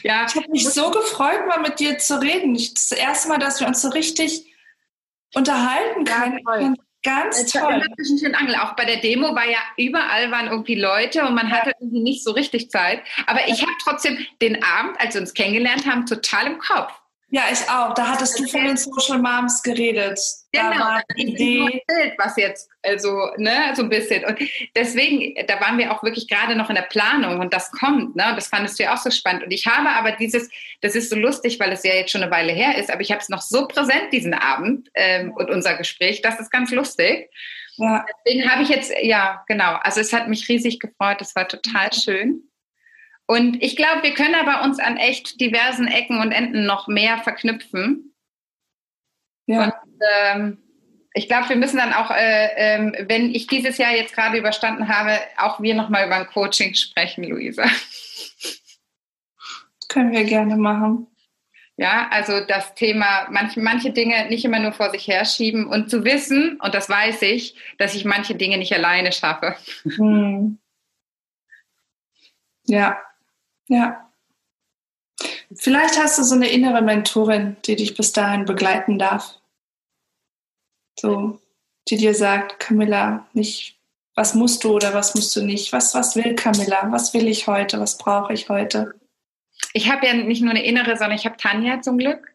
[0.03, 0.25] Ja.
[0.27, 2.53] Ich habe mich so gefreut, mal mit dir zu reden.
[2.53, 4.45] Das erste Mal, dass wir uns so richtig
[5.34, 6.39] unterhalten können.
[6.47, 7.82] Ja, Ganz toll.
[8.34, 8.55] Angel.
[8.55, 12.23] Auch bei der Demo war ja überall waren irgendwie Leute und man hatte irgendwie nicht
[12.23, 13.03] so richtig Zeit.
[13.25, 16.91] Aber ich habe trotzdem den Abend, als wir uns kennengelernt haben, total im Kopf.
[17.32, 17.93] Ja, ich auch.
[17.93, 20.19] Da hattest du von den Social Moms geredet.
[20.51, 21.84] Genau, da war die Idee.
[21.88, 24.25] Bild, was jetzt, also, ne, so ein bisschen.
[24.25, 24.39] Und
[24.75, 28.34] deswegen, da waren wir auch wirklich gerade noch in der Planung und das kommt, ne,
[28.36, 29.43] das fandest du ja auch so spannend.
[29.43, 30.49] Und ich habe aber dieses,
[30.82, 33.11] das ist so lustig, weil es ja jetzt schon eine Weile her ist, aber ich
[33.11, 37.30] habe es noch so präsent diesen Abend ähm, und unser Gespräch, das ist ganz lustig.
[37.77, 38.05] Ja.
[38.25, 41.93] Deswegen habe ich jetzt, ja, genau, also es hat mich riesig gefreut, das war total
[41.93, 42.49] schön.
[43.30, 47.19] Und ich glaube, wir können aber uns an echt diversen Ecken und Enden noch mehr
[47.19, 48.15] verknüpfen.
[49.45, 49.65] Ja.
[49.65, 49.73] Und
[50.23, 50.57] ähm,
[51.13, 54.88] ich glaube, wir müssen dann auch, äh, ähm, wenn ich dieses Jahr jetzt gerade überstanden
[54.88, 57.65] habe, auch wir nochmal über ein Coaching sprechen, Luisa.
[59.89, 61.05] können wir gerne machen.
[61.77, 66.03] Ja, also das Thema, manche, manche Dinge nicht immer nur vor sich herschieben und zu
[66.03, 69.55] wissen, und das weiß ich, dass ich manche Dinge nicht alleine schaffe.
[69.84, 70.57] Hm.
[72.65, 72.99] Ja,
[73.70, 74.11] ja.
[75.55, 79.39] Vielleicht hast du so eine innere Mentorin, die dich bis dahin begleiten darf.
[80.99, 81.39] So,
[81.88, 83.80] die dir sagt, Camilla, nicht,
[84.15, 85.72] was musst du oder was musst du nicht?
[85.72, 86.91] Was, was will Camilla?
[86.91, 87.80] Was will ich heute?
[87.80, 88.93] Was brauche ich heute?
[89.74, 92.34] Ich habe ja nicht nur eine innere, sondern ich habe Tanja zum Glück.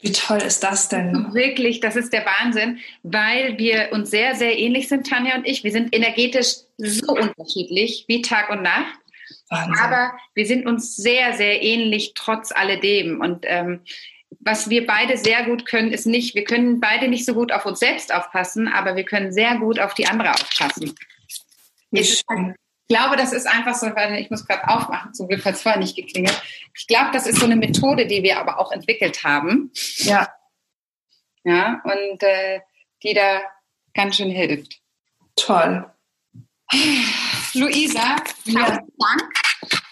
[0.00, 1.32] Wie toll ist das denn?
[1.32, 5.62] Wirklich, das ist der Wahnsinn, weil wir uns sehr, sehr ähnlich sind, Tanja und ich.
[5.62, 8.98] Wir sind energetisch so unterschiedlich wie Tag und Nacht.
[9.52, 9.84] Wahnsinn.
[9.84, 13.20] Aber wir sind uns sehr, sehr ähnlich trotz alledem.
[13.20, 13.80] Und ähm,
[14.40, 17.66] was wir beide sehr gut können, ist nicht, wir können beide nicht so gut auf
[17.66, 20.94] uns selbst aufpassen, aber wir können sehr gut auf die andere aufpassen.
[21.90, 22.22] Ich,
[22.88, 25.80] glaube, das ist einfach so, weil ich muss gerade aufmachen, zum Glück hat es vorher
[25.80, 26.42] nicht geklingelt.
[26.74, 29.70] Ich glaube, das ist so eine Methode, die wir aber auch entwickelt haben.
[29.98, 30.28] Ja.
[31.44, 32.60] Ja, und äh,
[33.02, 33.40] die da
[33.94, 34.80] ganz schön hilft.
[35.36, 35.90] Toll.
[37.54, 38.66] Luisa, ja.
[38.66, 39.41] Dank.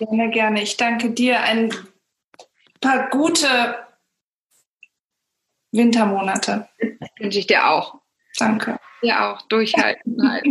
[0.00, 0.62] Gerne, gerne.
[0.62, 1.42] Ich danke dir.
[1.42, 1.74] Ein
[2.80, 3.76] paar gute
[5.72, 6.68] Wintermonate.
[7.18, 8.00] Wünsche ich dir auch.
[8.38, 8.78] Danke.
[9.02, 9.42] Ja, auch.
[9.48, 10.46] Durchhalten halt.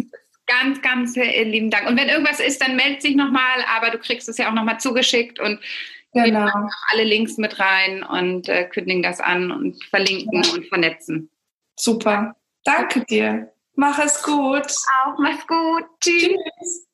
[0.45, 1.88] ganz, ganz lieben Dank.
[1.88, 4.80] Und wenn irgendwas ist, dann melde dich nochmal, aber du kriegst es ja auch nochmal
[4.80, 5.59] zugeschickt und
[6.13, 6.47] genau.
[6.47, 10.53] auch alle Links mit rein und äh, kündigen das an und verlinken ja.
[10.53, 11.31] und vernetzen.
[11.76, 12.35] Super.
[12.63, 13.51] Danke dir.
[13.73, 14.67] Mach es gut.
[15.05, 15.85] Auch, mach's gut.
[16.01, 16.35] Tschüss.
[16.59, 16.88] Tschüss.